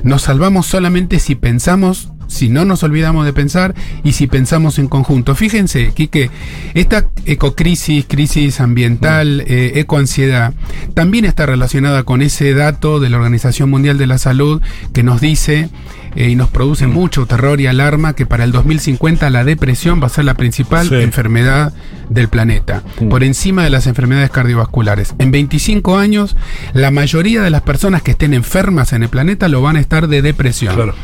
Nos 0.02 0.22
salvamos 0.22 0.64
solamente 0.66 1.18
si 1.18 1.34
pensamos, 1.34 2.10
si 2.26 2.48
no 2.48 2.64
nos 2.64 2.82
olvidamos 2.82 3.24
de 3.26 3.32
pensar 3.32 3.74
y 4.02 4.12
si 4.12 4.26
pensamos 4.26 4.78
en 4.78 4.88
conjunto. 4.88 5.34
Fíjense, 5.34 5.92
Quique, 5.94 6.30
esta 6.74 7.08
ecocrisis, 7.26 8.04
crisis 8.06 8.60
ambiental, 8.60 9.42
eh, 9.46 9.72
ecoansiedad, 9.76 10.54
también 10.94 11.24
está 11.24 11.46
relacionada 11.46 12.02
con 12.04 12.22
ese 12.22 12.54
dato 12.54 13.00
de 13.00 13.10
la 13.10 13.16
Organización 13.16 13.70
Mundial 13.70 13.98
de 13.98 14.06
la 14.06 14.18
Salud 14.18 14.60
que 14.92 15.02
nos 15.02 15.20
dice 15.20 15.68
eh, 16.16 16.28
y 16.30 16.36
nos 16.36 16.48
produce 16.48 16.86
mucho 16.86 17.26
terror 17.26 17.60
y 17.60 17.66
alarma 17.66 18.14
que 18.14 18.26
para 18.26 18.44
el 18.44 18.52
2050 18.52 19.28
la 19.30 19.44
depresión 19.44 20.00
va 20.02 20.06
a 20.06 20.10
ser 20.10 20.24
la 20.24 20.34
principal 20.34 20.88
Sí. 20.88 20.94
enfermedad 20.96 21.72
del 22.08 22.28
planeta, 22.28 22.82
Mm. 23.00 23.08
por 23.08 23.24
encima 23.24 23.64
de 23.64 23.70
las 23.70 23.86
enfermedades 23.86 24.30
cardiovasculares. 24.30 25.14
En 25.18 25.30
25 25.30 25.96
años, 25.98 26.36
la 26.74 26.90
mayoría 26.90 27.42
de 27.42 27.50
las 27.50 27.62
personas 27.62 28.02
que 28.02 28.10
estén 28.12 28.34
enfermas 28.34 28.92
en 28.92 29.02
el 29.02 29.08
planeta 29.08 29.48
lo 29.48 29.62
van 29.62 29.76
a 29.76 29.80
estar 29.80 30.08
de 30.08 30.20
depresión. 30.22 30.74
Claro. 30.74 30.94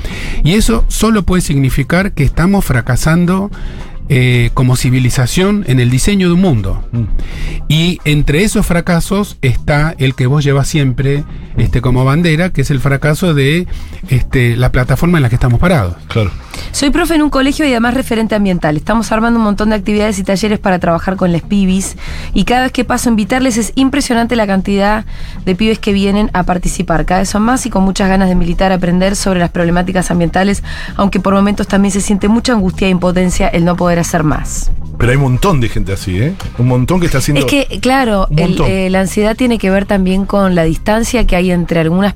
Y 0.44 0.54
eso 0.54 0.84
solo 0.88 1.22
puede 1.22 1.40
significar 1.42 2.12
que 2.12 2.24
estamos 2.24 2.64
fracasando 2.64 3.50
eh, 4.12 4.50
como 4.54 4.74
civilización 4.74 5.64
en 5.68 5.78
el 5.78 5.88
diseño 5.88 6.26
de 6.26 6.34
un 6.34 6.40
mundo. 6.40 6.84
Mm. 6.90 7.04
Y 7.68 8.00
entre 8.04 8.42
esos 8.42 8.66
fracasos 8.66 9.38
está 9.40 9.94
el 9.98 10.16
que 10.16 10.26
vos 10.26 10.42
llevas 10.42 10.66
siempre 10.66 11.22
este, 11.56 11.80
como 11.80 12.04
bandera, 12.04 12.52
que 12.52 12.62
es 12.62 12.72
el 12.72 12.80
fracaso 12.80 13.34
de 13.34 13.68
este, 14.08 14.56
la 14.56 14.72
plataforma 14.72 15.18
en 15.18 15.22
la 15.22 15.28
que 15.28 15.36
estamos 15.36 15.60
parados. 15.60 15.94
Claro. 16.08 16.32
Soy 16.72 16.90
profe 16.90 17.14
en 17.14 17.22
un 17.22 17.30
colegio 17.30 17.66
y 17.66 17.70
además 17.70 17.94
referente 17.94 18.34
ambiental. 18.34 18.76
Estamos 18.76 19.10
armando 19.12 19.38
un 19.38 19.44
montón 19.44 19.70
de 19.70 19.76
actividades 19.76 20.18
y 20.18 20.22
talleres 20.24 20.58
para 20.58 20.78
trabajar 20.78 21.16
con 21.16 21.32
las 21.32 21.42
pibis. 21.42 21.96
Y 22.32 22.44
cada 22.44 22.62
vez 22.62 22.72
que 22.72 22.84
paso 22.84 23.08
a 23.08 23.12
invitarles 23.12 23.56
es 23.56 23.72
impresionante 23.74 24.36
la 24.36 24.46
cantidad 24.46 25.04
de 25.44 25.54
pibes 25.54 25.78
que 25.78 25.92
vienen 25.92 26.30
a 26.32 26.44
participar. 26.44 27.04
Cada 27.06 27.20
vez 27.20 27.28
son 27.28 27.42
más 27.42 27.66
y 27.66 27.70
con 27.70 27.82
muchas 27.84 28.08
ganas 28.08 28.28
de 28.28 28.34
militar, 28.34 28.72
aprender 28.72 29.16
sobre 29.16 29.40
las 29.40 29.50
problemáticas 29.50 30.10
ambientales, 30.10 30.62
aunque 30.96 31.20
por 31.20 31.34
momentos 31.34 31.66
también 31.66 31.92
se 31.92 32.00
siente 32.00 32.28
mucha 32.28 32.52
angustia 32.52 32.86
e 32.86 32.90
impotencia 32.90 33.48
el 33.48 33.64
no 33.64 33.76
poder 33.76 33.98
hacer 33.98 34.22
más. 34.24 34.70
Pero 34.98 35.10
hay 35.12 35.16
un 35.16 35.22
montón 35.22 35.60
de 35.60 35.68
gente 35.68 35.92
así, 35.94 36.18
¿eh? 36.18 36.34
Un 36.58 36.68
montón 36.68 37.00
que 37.00 37.06
está 37.06 37.18
haciendo. 37.18 37.40
Es 37.40 37.46
que, 37.46 37.80
claro, 37.80 38.28
el- 38.36 38.60
eh, 38.66 38.90
la 38.90 39.00
ansiedad 39.00 39.34
tiene 39.34 39.58
que 39.58 39.70
ver 39.70 39.86
también 39.86 40.26
con 40.26 40.54
la 40.54 40.64
distancia 40.64 41.26
que 41.26 41.36
hay 41.36 41.50
entre 41.50 41.80
algunas 41.80 42.14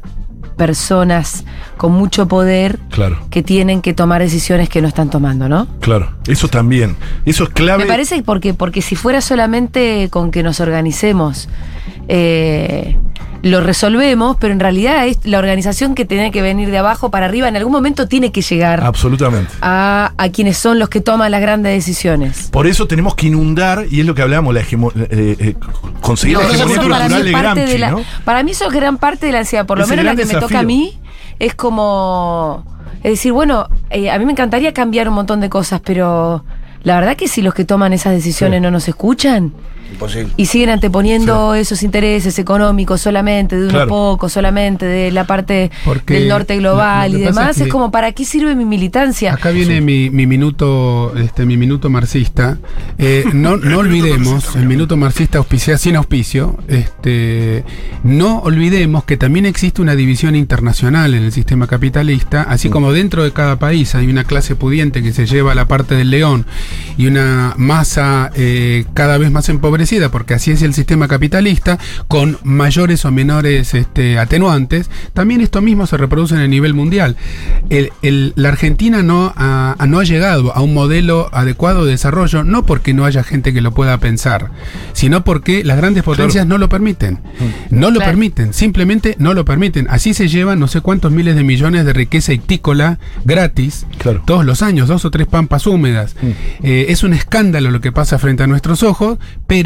personas 0.57 1.45
con 1.77 1.93
mucho 1.93 2.29
poder 2.29 2.79
Claro, 2.91 3.19
que 3.31 3.43
tienen 3.43 3.83
que 3.83 3.93
tomar 3.95 4.21
decisiones 4.23 4.69
que 4.69 4.81
no 4.81 4.89
están 4.89 5.11
tomando, 5.11 5.49
¿no? 5.49 5.67
claro. 5.81 6.13
Eso 6.27 6.49
también. 6.49 6.97
Eso 7.27 7.45
es 7.45 7.51
clave. 7.51 7.85
Me 7.85 7.89
parece 7.89 8.23
porque, 8.23 8.55
porque 8.55 8.81
si 8.81 8.97
fuera 8.97 9.21
solamente 9.21 10.09
con 10.11 10.31
que 10.31 10.43
nos 10.43 10.59
organicemos, 10.61 11.49
eh, 12.09 12.97
lo 13.45 13.61
resolvemos, 13.61 14.37
pero 14.41 14.53
en 14.55 14.59
realidad 14.61 15.07
es 15.07 15.19
la 15.25 15.39
organización 15.39 15.95
que 15.95 16.05
tiene 16.05 16.31
que 16.33 16.41
venir 16.43 16.71
de 16.71 16.79
abajo 16.79 17.11
para 17.11 17.27
arriba, 17.27 17.47
en 17.47 17.57
algún 17.57 17.73
momento 17.73 18.09
tiene 18.09 18.33
que 18.33 18.41
llegar 18.41 18.83
Absolutamente. 18.83 19.53
a, 19.61 20.13
a 20.17 20.29
quienes 20.31 20.57
son 20.57 20.79
los 20.79 20.89
que 20.89 21.01
toman 21.03 21.31
las 21.31 21.41
grandes 21.43 21.73
decisiones. 21.75 22.49
Por 22.51 22.67
eso 22.67 22.87
tenemos 22.89 23.15
que 23.15 23.27
inundar, 23.27 23.85
y 23.91 24.01
es 24.01 24.07
lo 24.07 24.15
que 24.15 24.23
hablamos, 24.23 24.55
la 24.55 24.63
hegemo- 24.63 24.93
eh, 24.97 25.37
eh, 25.39 25.55
conseguir 26.01 26.39
la 26.39 26.45
hegemonía 26.45 26.89
para, 26.89 27.09
mí 27.09 27.23
de 27.23 27.33
parte 27.33 27.43
Gramsci, 27.61 27.73
de 27.73 27.79
la- 27.79 27.91
¿no? 27.91 28.01
para 28.25 28.43
mí 28.43 28.51
eso 28.53 28.67
es 28.67 28.73
gran 28.73 28.97
parte 28.97 29.27
de 29.27 29.33
la 29.33 29.39
ansiedad, 29.41 29.67
por 29.67 29.77
lo 29.79 29.85
Es 29.85 29.91
menos 29.91 30.05
la 30.07 30.17
que 30.17 30.25
me 30.25 30.35
toca 30.35 30.61
a 30.61 30.63
mí, 30.63 30.99
es 31.39 31.55
como, 31.55 32.65
es 33.03 33.11
decir, 33.13 33.33
bueno, 33.33 33.69
eh, 33.91 34.11
a 34.11 34.19
mí 34.19 34.25
me 34.25 34.33
encantaría 34.33 34.73
cambiar 34.73 35.09
un 35.09 35.15
montón 35.17 35.41
de 35.41 35.51
cosas, 35.51 35.81
pero 35.85 36.45
la 36.83 36.99
verdad 36.99 37.15
que 37.17 37.29
si 37.29 37.43
los 37.43 37.53
que 37.55 37.65
toman 37.67 37.93
esas 37.93 38.13
decisiones 38.15 38.59
Sí. 38.59 38.63
no 38.63 38.71
nos 38.71 38.89
escuchan, 38.89 39.53
Imposible. 39.95 40.33
y 40.37 40.47
siguen 40.47 40.71
anteponiendo 40.71 41.55
esos 41.55 41.83
intereses 41.83 42.39
económicos 42.39 43.01
solamente 43.01 43.57
de 43.57 43.63
unos 43.63 43.73
Claro. 43.75 43.89
pocos, 43.89 44.33
solamente 44.33 44.85
de 44.87 45.11
la 45.11 45.25
parte 45.27 45.71
Porque 45.85 46.15
del 46.15 46.29
norte 46.29 46.55
lo- 46.57 46.61
global 46.61 47.13
lo 47.13 47.19
y 47.19 47.23
demás, 47.23 47.59
es 47.61 47.69
como 47.69 47.91
para 47.91 48.13
qué 48.13 48.25
sirve 48.25 48.55
mi 48.55 48.65
militancia. 48.65 49.33
Acá 49.35 49.51
viene 49.51 49.81
mi, 49.81 50.11
mi 50.11 50.27
minuto, 50.27 51.13
este, 51.17 51.47
mi 51.47 51.57
minuto 51.57 51.89
marxista. 51.91 52.59
Eh, 52.99 53.25
no, 53.33 53.57
no 53.57 53.79
olvidemos, 53.79 54.55
el 54.57 54.67
minuto 54.67 54.97
marxista 54.97 55.39
auspicia 55.39 55.79
sin 55.79 55.97
auspicio. 55.97 56.59
Este, 56.69 57.65
no 58.03 58.39
olvidemos 58.41 59.05
que 59.05 59.17
también 59.17 59.47
existe 59.47 59.81
una 59.83 59.95
división 59.97 60.35
internacional 60.35 61.15
en 61.15 61.23
el 61.25 61.33
sistema 61.33 61.67
capitalista, 61.67 62.43
así 62.43 62.69
como 62.71 62.93
dentro 62.93 63.23
de 63.25 63.33
cada 63.33 63.59
país 63.59 63.95
hay 63.95 64.09
una 64.09 64.25
clase 64.25 64.57
pudiente 64.57 65.03
que 65.03 65.13
se 65.13 65.27
lleva 65.27 65.55
la 65.55 65.67
parte 65.67 65.95
del 65.95 66.11
león 66.11 66.47
y 66.97 67.07
una 67.07 67.55
masa 67.57 68.31
eh, 68.35 68.85
cada 68.95 69.19
vez 69.19 69.31
más 69.31 69.49
empobrecida 69.49 69.84
porque 70.11 70.35
así 70.35 70.51
es 70.51 70.63
el 70.63 70.73
sistema 70.75 71.09
capitalista, 71.09 71.79
con 72.09 72.39
mayores 72.43 73.05
o 73.05 73.11
menores 73.11 73.75
este, 73.75 74.19
atenuantes, 74.19 74.91
también 75.13 75.41
esto 75.41 75.61
mismo 75.61 75.87
se 75.87 75.97
reproduce 75.97 76.35
en 76.35 76.41
el 76.41 76.51
nivel 76.51 76.75
mundial. 76.75 77.17
El- 77.71 77.91
el- 78.03 78.33
la 78.37 78.49
Argentina 78.49 79.03
no 79.03 79.33
ha, 79.37 79.77
no 79.87 79.99
ha 80.01 80.05
llegado 80.05 80.55
a 80.57 80.61
un 80.63 80.73
modelo 80.75 81.29
adecuado 81.33 81.85
de 81.85 81.93
desarrollo, 81.93 82.45
no 82.45 82.65
porque 82.65 82.95
no 82.95 83.05
haya 83.05 83.23
gente 83.23 83.53
que 83.53 83.61
lo 83.61 83.73
pueda 83.73 83.99
pensar, 83.99 84.51
sino 84.93 85.23
porque 85.25 85.65
las 85.65 85.77
grandes 85.77 86.03
potencias 86.03 86.47
no 86.47 86.59
lo 86.59 86.69
permiten. 86.69 87.19
No 87.71 87.91
lo 87.91 87.97
Claro. 87.97 88.13
permiten, 88.13 88.53
simplemente 88.55 89.17
no 89.19 89.35
lo 89.35 89.45
permiten. 89.45 89.87
Así 89.91 90.15
se 90.15 90.29
llevan 90.29 90.61
no 90.61 90.69
sé 90.69 90.81
cuántos 90.81 91.13
miles 91.13 91.37
de 91.37 91.45
millones 91.45 91.85
de 91.85 91.93
riqueza 91.93 92.33
ictícola 92.33 92.99
gratis 93.25 93.87
Claro. 93.99 94.23
todos 94.27 94.45
los 94.45 94.63
años, 94.63 94.89
dos 94.89 95.05
o 95.05 95.11
tres 95.11 95.27
pampas 95.27 95.67
húmedas. 95.67 96.15
Mm. 96.23 96.27
Eh, 96.67 96.87
es 96.89 97.03
un 97.05 97.13
escándalo 97.15 97.71
lo 97.71 97.81
que 97.81 97.93
pasa 97.93 98.19
frente 98.19 98.43
a 98.43 98.47
nuestros 98.47 98.83
ojos, 98.83 99.19
pero 99.47 99.64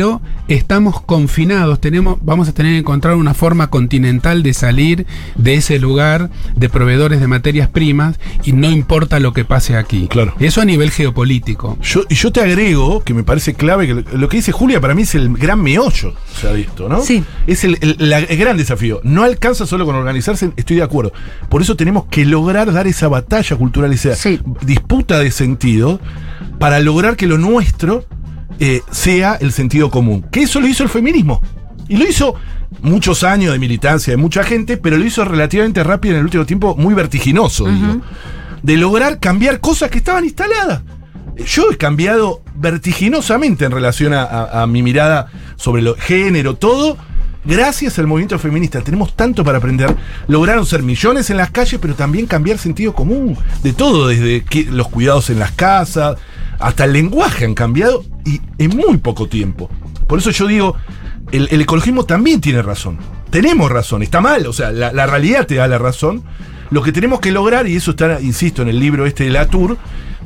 estamos 0.48 1.00
confinados, 1.02 1.80
tenemos, 1.80 2.18
vamos 2.22 2.48
a 2.48 2.52
tener 2.52 2.72
que 2.72 2.78
encontrar 2.78 3.14
una 3.16 3.34
forma 3.34 3.68
continental 3.70 4.42
de 4.42 4.54
salir 4.54 5.06
de 5.36 5.54
ese 5.54 5.78
lugar 5.78 6.30
de 6.56 6.68
proveedores 6.68 7.20
de 7.20 7.26
materias 7.26 7.68
primas 7.68 8.18
y 8.44 8.52
no 8.52 8.70
importa 8.70 9.20
lo 9.20 9.32
que 9.32 9.44
pase 9.44 9.76
aquí. 9.76 10.08
Claro. 10.08 10.34
Eso 10.38 10.60
a 10.60 10.64
nivel 10.64 10.90
geopolítico. 10.90 11.78
Yo, 11.82 12.02
y 12.08 12.14
yo 12.14 12.32
te 12.32 12.40
agrego, 12.40 13.02
que 13.02 13.14
me 13.14 13.24
parece 13.24 13.54
clave, 13.54 13.86
que 13.86 14.16
lo, 14.16 14.28
que 14.28 14.36
dice 14.38 14.52
Julia 14.52 14.80
para 14.80 14.94
mí 14.94 15.02
es 15.02 15.14
el 15.14 15.32
gran 15.36 15.62
meollo, 15.62 16.14
se 16.40 16.48
ha 16.48 16.52
visto, 16.52 16.88
¿no? 16.88 17.00
Sí. 17.02 17.24
Es 17.46 17.64
el, 17.64 17.78
el- 17.80 17.96
la- 17.98 18.18
el 18.20 18.36
gran 18.38 18.56
desafío. 18.56 19.00
No 19.04 19.22
alcanza 19.24 19.66
solo 19.66 19.84
con 19.86 19.94
organizarse, 19.96 20.50
estoy 20.56 20.76
de 20.76 20.82
acuerdo. 20.82 21.12
Por 21.48 21.62
eso 21.62 21.76
tenemos 21.76 22.04
que 22.10 22.24
lograr 22.24 22.72
dar 22.72 22.86
esa 22.86 23.08
batalla 23.08 23.56
cultural, 23.56 23.92
esa 23.92 24.14
Sí. 24.14 24.40
disputa 24.62 25.18
de 25.18 25.30
sentido, 25.30 26.00
para 26.58 26.80
lograr 26.80 27.16
que 27.16 27.26
lo 27.26 27.38
nuestro 27.38 28.04
eh, 28.60 28.82
sea 28.90 29.36
el 29.40 29.52
sentido 29.52 29.90
común. 29.90 30.24
Que 30.30 30.42
eso 30.42 30.60
lo 30.60 30.66
hizo 30.68 30.82
el 30.82 30.88
feminismo. 30.88 31.40
Y 31.88 31.96
lo 31.96 32.06
hizo 32.06 32.34
muchos 32.82 33.24
años 33.24 33.52
de 33.52 33.58
militancia 33.58 34.12
de 34.12 34.16
mucha 34.18 34.44
gente, 34.44 34.76
pero 34.76 34.96
lo 34.98 35.04
hizo 35.04 35.24
relativamente 35.24 35.82
rápido 35.82 36.14
en 36.14 36.18
el 36.20 36.24
último 36.26 36.44
tiempo, 36.44 36.76
muy 36.76 36.94
vertiginoso, 36.94 37.66
digo. 37.66 38.00
De 38.62 38.76
lograr 38.76 39.18
cambiar 39.20 39.60
cosas 39.60 39.90
que 39.90 39.98
estaban 39.98 40.24
instaladas. 40.24 40.82
Yo 41.46 41.70
he 41.70 41.76
cambiado 41.76 42.42
vertiginosamente 42.56 43.64
en 43.64 43.70
relación 43.72 44.12
a, 44.12 44.22
a- 44.24 44.62
a 44.62 44.66
mi 44.66 44.82
mirada 44.82 45.28
sobre 45.56 45.82
lo 45.82 45.94
género, 45.96 46.54
todo, 46.56 46.96
gracias 47.44 47.98
al 47.98 48.06
movimiento 48.06 48.38
feminista. 48.38 48.80
Tenemos 48.82 49.14
tanto 49.14 49.44
para 49.44 49.58
aprender. 49.58 49.94
Lograron 50.26 50.66
ser 50.66 50.82
millones 50.82 51.30
en 51.30 51.36
las 51.36 51.50
calles, 51.50 51.78
pero 51.80 51.94
también 51.94 52.26
cambiar 52.26 52.58
sentido 52.58 52.92
común. 52.94 53.36
De 53.62 53.72
todo, 53.72 54.08
desde 54.08 54.44
que- 54.44 54.64
los 54.64 54.88
cuidados 54.88 55.30
en 55.30 55.38
las 55.38 55.52
casas, 55.52 56.16
hasta 56.58 56.84
el 56.84 56.92
lenguaje 56.92 57.44
han 57.44 57.54
cambiado 57.54 58.04
y 58.24 58.40
en 58.58 58.76
muy 58.76 58.98
poco 58.98 59.28
tiempo. 59.28 59.70
Por 60.06 60.18
eso 60.18 60.30
yo 60.30 60.46
digo, 60.46 60.76
el, 61.32 61.60
ecologismo 61.60 62.04
también 62.04 62.40
tiene 62.40 62.62
razón. 62.62 62.98
Tenemos 63.30 63.70
razón, 63.70 64.02
está 64.02 64.20
mal, 64.20 64.46
o 64.46 64.52
sea, 64.52 64.70
la, 64.72 65.06
realidad 65.06 65.46
te 65.46 65.56
da 65.56 65.68
la 65.68 65.78
razón. 65.78 66.22
Lo 66.70 66.82
que 66.82 66.92
tenemos 66.92 67.20
que 67.20 67.30
lograr, 67.30 67.66
y 67.66 67.76
eso 67.76 67.92
está, 67.92 68.20
insisto, 68.20 68.62
en 68.62 68.68
el 68.68 68.80
libro 68.80 69.06
este 69.06 69.24
de 69.24 69.30
Latour, 69.30 69.76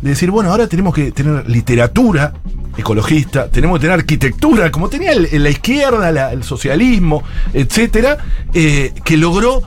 de 0.01 0.11
decir, 0.11 0.31
bueno, 0.31 0.51
ahora 0.51 0.67
tenemos 0.67 0.95
que 0.95 1.13
tener 1.13 1.49
literatura 1.49 2.33
ecologista, 2.77 3.49
tenemos 3.49 3.79
que 3.79 3.83
tener 3.83 3.99
arquitectura, 3.99 4.71
como 4.71 4.89
tenía 4.89 5.13
la 5.15 5.51
izquierda, 5.51 6.33
el 6.33 6.43
socialismo, 6.43 7.23
etcétera, 7.53 8.19
eh, 8.55 8.93
que 9.05 9.17
logró 9.17 9.63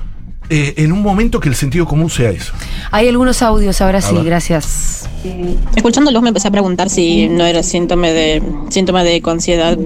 eh, 0.49 0.75
en 0.77 0.91
un 0.91 1.01
momento 1.01 1.39
que 1.39 1.49
el 1.49 1.55
sentido 1.55 1.85
común 1.85 2.09
sea 2.09 2.29
eso. 2.29 2.53
Hay 2.91 3.07
algunos 3.07 3.41
audios, 3.41 3.81
ahora 3.81 4.01
sí, 4.01 4.15
ver. 4.15 4.25
gracias. 4.25 5.09
Escuchándolos 5.75 6.21
me 6.21 6.29
empecé 6.29 6.47
a 6.47 6.51
preguntar 6.51 6.89
si 6.89 7.27
no 7.29 7.45
era 7.45 7.63
síntoma 7.63 8.07
de 8.07 8.43
síntoma 8.69 9.03
de 9.03 9.21
ansiedad 9.25 9.77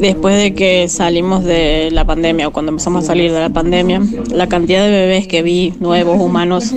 después 0.00 0.36
de 0.36 0.54
que 0.54 0.88
salimos 0.88 1.44
de 1.44 1.90
la 1.90 2.04
pandemia 2.04 2.48
o 2.48 2.50
cuando 2.50 2.70
empezamos 2.70 3.04
a 3.04 3.06
salir 3.06 3.32
de 3.32 3.40
la 3.40 3.48
pandemia, 3.48 4.02
la 4.30 4.46
cantidad 4.48 4.84
de 4.84 4.90
bebés 4.90 5.26
que 5.26 5.42
vi 5.42 5.72
nuevos 5.80 6.20
humanos 6.20 6.74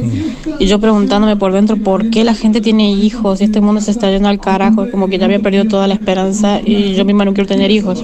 y 0.60 0.66
yo 0.66 0.80
preguntándome 0.80 1.36
por 1.36 1.52
dentro 1.52 1.78
por 1.78 2.10
qué 2.10 2.24
la 2.24 2.36
gente 2.36 2.62
tiene 2.62 2.92
hijos 2.92 3.42
y 3.42 3.46
este 3.46 3.60
mundo 3.60 3.82
se 3.82 3.92
está 3.92 4.10
yendo 4.10 4.30
al 4.30 4.40
carajo, 4.40 4.90
como 4.90 5.08
que 5.08 5.18
ya 5.18 5.26
había 5.26 5.40
perdido 5.40 5.66
toda 5.66 5.88
la 5.88 5.94
esperanza 5.94 6.62
y 6.64 6.94
yo 6.96 7.06
misma 7.06 7.26
no 7.26 7.34
quiero 7.34 7.48
tener 7.48 7.70
hijos. 7.72 8.04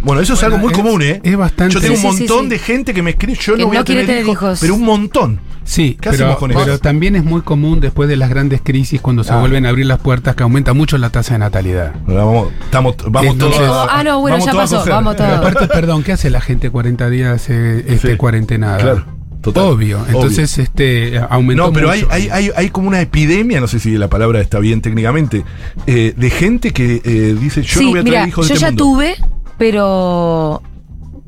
Bueno, 0.00 0.20
eso 0.22 0.34
es 0.34 0.42
algo 0.44 0.58
muy 0.58 0.72
es- 0.72 0.78
común, 0.78 1.02
¿eh? 1.02 1.20
es 1.22 1.36
bastante- 1.36 1.74
Yo 1.74 1.80
tengo 1.80 1.94
un 1.94 2.00
Sí, 2.00 2.06
montón 2.06 2.44
sí. 2.44 2.48
de 2.50 2.58
gente 2.58 2.94
que 2.94 3.02
me 3.02 3.10
escribe, 3.10 3.38
yo 3.40 3.54
Que 3.54 3.60
no 3.62 3.66
voy 3.68 3.76
no 3.76 3.80
a 3.80 3.84
tener, 3.84 4.08
hijos, 4.20 4.32
hijos. 4.32 4.58
pero 4.60 4.74
un 4.74 4.82
montón. 4.82 5.40
Sí, 5.64 5.98
¿Qué 6.00 6.08
pero, 6.10 6.24
hacemos 6.24 6.38
con 6.38 6.50
eso? 6.50 6.60
pero 6.64 6.78
también 6.78 7.14
es 7.14 7.24
muy 7.24 7.42
común 7.42 7.78
después 7.80 8.08
de 8.08 8.16
las 8.16 8.30
grandes 8.30 8.62
crisis, 8.64 9.02
cuando 9.02 9.22
se 9.22 9.32
Ah. 9.34 9.40
vuelven 9.40 9.66
a 9.66 9.68
abrir 9.68 9.84
las 9.84 9.98
puertas, 9.98 10.34
que 10.34 10.42
aumenta 10.42 10.72
mucho 10.72 10.96
la 10.96 11.10
tasa 11.10 11.34
de 11.34 11.40
natalidad. 11.40 11.92
Vamos, 12.06 12.48
estamos, 12.64 12.94
vamos 13.10 13.32
Entonces- 13.34 13.60
todos. 13.60 13.88
Ah, 13.90 14.02
no, 14.02 14.20
bueno, 14.20 14.38
ya 14.38 14.52
pasó, 14.52 14.82
vamos 14.86 15.16
todos. 15.16 15.30
Aparte, 15.30 15.66
perdón, 15.68 16.02
¿qué 16.04 16.12
hace 16.12 16.30
la 16.30 16.40
gente 16.40 16.70
40 16.70 17.10
días 17.10 17.50
eh, 17.50 17.84
este, 17.86 18.16
cuarentenada? 18.16 18.78
Claro, 18.78 19.04
total. 19.42 19.64
Obvio. 19.64 19.98
Entonces, 20.08 20.56
este 20.56 21.18
aumentó 21.28 21.66
No, 21.66 21.72
pero 21.74 21.90
hay, 21.90 22.00
mucho. 22.00 22.14
hay, 22.14 22.28
hay, 22.30 22.50
hay 22.56 22.70
como 22.70 22.88
una 22.88 23.02
epidemia, 23.02 23.60
no 23.60 23.66
sé 23.68 23.78
si 23.78 23.98
la 23.98 24.08
palabra 24.08 24.40
está 24.40 24.60
bien 24.60 24.80
técnicamente, 24.80 25.44
eh, 25.86 26.14
de 26.16 26.30
gente 26.30 26.70
que 26.70 27.02
eh, 27.04 27.36
dice 27.38 27.62
yo 27.62 27.80
sí, 27.80 27.84
no 27.84 27.90
voy 27.90 27.98
a 28.00 28.04
tener 28.04 28.20
mira, 28.20 28.28
hijos 28.28 28.46
de 28.46 28.48
yo 28.48 28.54
este 28.54 28.64
ya 28.64 28.70
mundo. 28.70 28.84
tuve, 28.84 29.16
pero. 29.58 30.62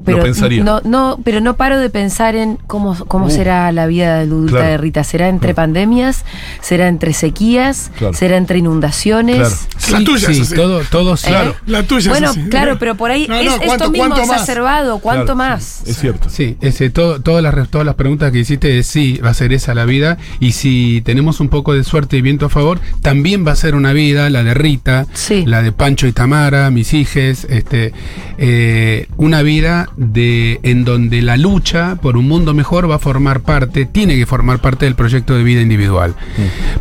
Pero 0.03 0.23
pensaría. 0.23 0.65
No, 0.65 0.81
no, 0.83 1.19
pero 1.23 1.43
no 1.43 1.57
paro 1.57 1.79
de 1.79 1.91
pensar 1.91 2.35
en 2.35 2.57
cómo, 2.67 2.97
cómo 3.07 3.27
Uh. 3.27 3.31
será 3.31 3.71
la 3.71 3.87
vida 3.87 4.21
adulta 4.21 4.53
Claro. 4.57 4.67
de 4.71 4.77
Rita. 4.79 5.05
¿Será 5.05 5.29
entre 5.29 5.53
pandemias? 5.55 6.25
¿Será 6.63 6.89
entre 6.89 7.13
sequías? 7.13 7.91
Claro. 7.99 8.15
¿Será 8.15 8.39
entre 8.39 8.61
inundaciones? 8.61 9.69
Sí, 9.81 9.93
La 9.93 10.05
tuya 10.05 10.27
sí, 10.27 10.33
es 10.33 10.41
así. 10.43 10.55
todo, 10.55 10.83
todo 10.91 11.17
sí. 11.17 11.27
Claro. 11.29 11.57
La 11.67 11.83
tuya 11.85 12.11
Bueno, 12.11 12.31
es 12.31 12.37
así. 12.37 12.49
claro, 12.51 12.77
pero 12.79 12.95
por 12.97 13.11
ahí 13.11 13.27
No, 13.29 13.35
es 13.37 13.47
no, 13.47 13.53
esto 13.55 13.67
¿cuánto- 13.67 13.91
mismo 13.91 14.17
exacerbado. 14.17 14.99
¿Cuánto 14.99 15.25
Claro, 15.25 15.37
más? 15.37 15.83
Es 15.87 15.97
cierto. 15.99 16.29
Sí, 16.29 16.57
ese, 16.61 16.91
todo, 16.91 17.21
todas, 17.23 17.43
las, 17.43 17.69
todas 17.71 17.87
las 17.87 17.95
preguntas 17.95 18.31
que 18.31 18.39
hiciste 18.41 18.79
es 18.79 18.87
sí, 18.87 19.19
va 19.25 19.31
a 19.31 19.35
ser 19.35 19.53
esa 19.53 19.75
la 19.75 19.87
vida. 19.87 20.19
Y 20.39 20.53
si 20.53 21.01
tenemos 21.05 21.41
un 21.41 21.49
poco 21.49 21.73
de 21.75 21.83
suerte 21.85 22.17
y 22.19 22.21
viento 22.21 22.47
a 22.47 22.49
favor, 22.51 22.79
también 23.03 23.47
va 23.47 23.53
a 23.53 23.57
ser 23.57 23.75
una 23.75 23.93
vida, 23.93 24.29
la 24.31 24.43
de 24.45 24.53
Rita, 24.55 25.07
Sí. 25.15 25.45
la 25.47 25.63
de 25.63 25.73
Pancho 25.73 26.07
y 26.07 26.13
Tamara, 26.13 26.71
mis 26.71 26.93
hijes, 26.93 27.47
este, 27.49 27.93
eh, 28.39 29.07
una 29.17 29.43
vida 29.43 29.89
de, 29.97 30.61
en 30.63 30.85
donde 30.85 31.23
la 31.23 31.37
lucha 31.37 31.97
por 32.03 32.17
un 32.17 32.29
mundo 32.29 32.55
mejor 32.55 32.91
va 32.91 32.97
a 32.97 32.99
formar 32.99 33.41
parte, 33.41 33.87
tiene 33.87 34.17
que 34.17 34.27
formar 34.27 34.61
parte 34.61 34.85
del 34.85 34.95
proyecto 34.95 35.35
de 35.35 35.43
vida 35.43 35.61
individual. 35.63 36.15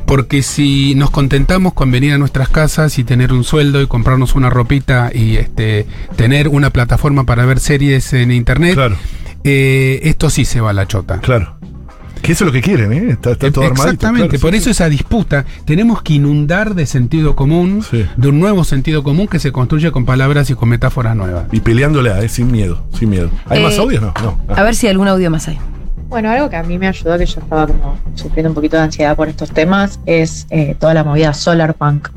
Porque 0.06 0.44
si 0.44 0.96
nos 0.96 1.10
contentamos 1.12 1.74
con 1.74 1.92
venir 1.92 2.14
a 2.14 2.18
nuestras 2.18 2.50
casas 2.50 2.99
y 3.00 3.04
tener 3.04 3.34
un 3.34 3.44
sueldo 3.44 3.82
y 3.82 3.88
comprarnos 3.88 4.36
una 4.36 4.50
ropita 4.50 5.12
y 5.14 5.38
este, 5.38 5.86
tener 6.16 6.48
una 6.48 6.70
plataforma 6.70 7.24
para 7.26 7.46
ver 7.46 7.60
series 7.60 8.14
en 8.14 8.32
internet, 8.32 8.74
Claro, 8.76 8.96
eh, 9.44 10.00
esto 10.04 10.30
sí 10.30 10.46
se 10.46 10.62
va 10.62 10.72
a 10.72 10.74
la 10.74 10.86
chota. 10.88 11.20
claro. 11.20 11.56
Que 12.22 12.34
eso 12.34 12.44
es 12.44 12.48
lo 12.48 12.52
que 12.52 12.62
quieren, 12.62 12.92
¿eh? 12.92 13.12
Está, 13.12 13.32
está 13.32 13.50
todo 13.50 13.64
armadito. 13.64 13.84
Exactamente, 13.94 14.28
claro, 14.32 14.42
por 14.42 14.52
sí, 14.52 14.58
eso 14.58 14.66
sí. 14.66 14.72
esa 14.72 14.90
disputa 14.90 15.46
tenemos 15.64 16.02
que 16.02 16.16
inundar 16.16 16.76
de 16.76 16.86
sentido 16.86 17.34
común, 17.34 17.82
Sí. 17.90 18.06
de 18.18 18.28
un 18.28 18.42
nuevo 18.42 18.66
sentido 18.66 19.04
común 19.04 19.26
que 19.30 19.40
se 19.40 19.54
construye 19.54 19.90
con 19.94 20.04
palabras 20.04 20.50
y 20.50 20.54
con 20.54 20.68
metáforas 20.68 21.16
nuevas. 21.16 21.46
Y 21.54 21.62
peleándola, 21.62 22.20
¿eh? 22.22 22.28
Sin 22.28 22.52
miedo, 22.52 22.84
sin 22.94 23.10
miedo. 23.10 23.30
¿Hay 23.48 23.62
Eh, 23.62 23.64
más 23.64 23.78
audios? 23.80 24.02
No, 24.02 24.14
no. 24.22 24.38
Ah. 24.50 24.56
A 24.58 24.64
ver 24.64 24.76
si 24.76 24.88
hay 24.88 24.92
algún 24.92 25.08
audio 25.08 25.32
más 25.32 25.48
hay. 25.48 25.58
Bueno, 26.10 26.30
algo 26.30 26.50
que 26.50 26.58
a 26.58 26.64
mí 26.64 26.78
me 26.78 26.88
ayudó, 26.90 27.18
que 27.18 27.26
yo 27.26 27.40
estaba 27.40 27.68
como 27.68 27.98
sufriendo 28.16 28.50
un 28.50 28.56
poquito 28.56 28.76
de 28.76 28.84
ansiedad 28.84 29.16
por 29.16 29.30
estos 29.30 29.52
temas, 29.52 30.02
es 30.06 30.46
eh, 30.50 30.76
toda 30.78 30.94
la 30.94 31.06
movida 31.06 31.34
solar 31.34 31.76
punk, 31.76 32.10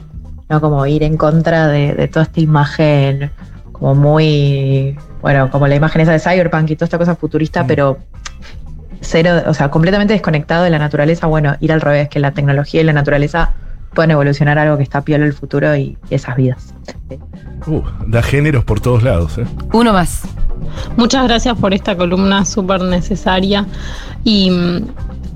¿no? 0.52 0.60
Como 0.60 0.86
ir 0.86 1.02
en 1.02 1.16
contra 1.16 1.66
de, 1.68 1.94
de 1.94 2.08
toda 2.08 2.24
esta 2.24 2.40
imagen, 2.40 3.30
como 3.72 3.94
muy, 3.94 4.96
bueno, 5.22 5.50
como 5.50 5.66
la 5.66 5.74
imagen 5.74 6.02
esa 6.02 6.12
de 6.12 6.18
cyberpunk 6.20 6.70
y 6.70 6.76
toda 6.76 6.84
esta 6.84 6.98
cosa 6.98 7.16
futurista, 7.16 7.64
Mm. 7.64 7.66
pero 7.66 7.98
cero, 9.00 9.30
o 9.46 9.54
sea, 9.54 9.70
completamente 9.70 10.12
desconectado 10.12 10.62
de 10.64 10.70
la 10.70 10.78
naturaleza, 10.78 11.26
bueno, 11.26 11.56
ir 11.60 11.72
al 11.72 11.80
revés, 11.80 12.08
que 12.10 12.20
la 12.20 12.32
tecnología 12.32 12.82
y 12.82 12.84
la 12.84 12.92
naturaleza 12.92 13.54
pueden 13.94 14.10
evolucionar 14.10 14.58
algo 14.58 14.76
que 14.76 14.82
está 14.82 15.00
piola 15.00 15.24
el 15.24 15.32
futuro 15.32 15.74
y, 15.74 15.96
y 16.10 16.14
esas 16.14 16.36
vidas. 16.36 16.74
Uh, 17.66 17.80
da 18.06 18.22
géneros 18.22 18.64
por 18.64 18.80
todos 18.80 19.02
lados, 19.02 19.38
¿eh? 19.38 19.46
Uno 19.72 19.92
más. 19.92 20.22
Muchas 20.96 21.24
gracias 21.24 21.56
por 21.58 21.72
esta 21.72 21.96
columna 21.96 22.44
súper 22.44 22.82
necesaria 22.82 23.64
y 24.22 24.50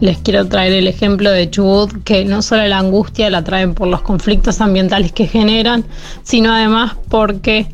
les 0.01 0.19
quiero 0.19 0.47
traer 0.47 0.73
el 0.73 0.87
ejemplo 0.87 1.31
de 1.31 1.51
Chubut, 1.51 2.03
que 2.05 2.25
no 2.25 2.43
solo 2.43 2.67
la 2.67 2.79
angustia 2.79 3.31
la 3.31 3.43
traen 3.43 3.75
por 3.75 3.89
los 3.89 4.03
conflictos 4.03 4.61
ambientales 4.61 5.13
que 5.13 5.27
generan, 5.27 5.85
sino 6.23 6.53
además 6.53 6.97
porque 7.09 7.67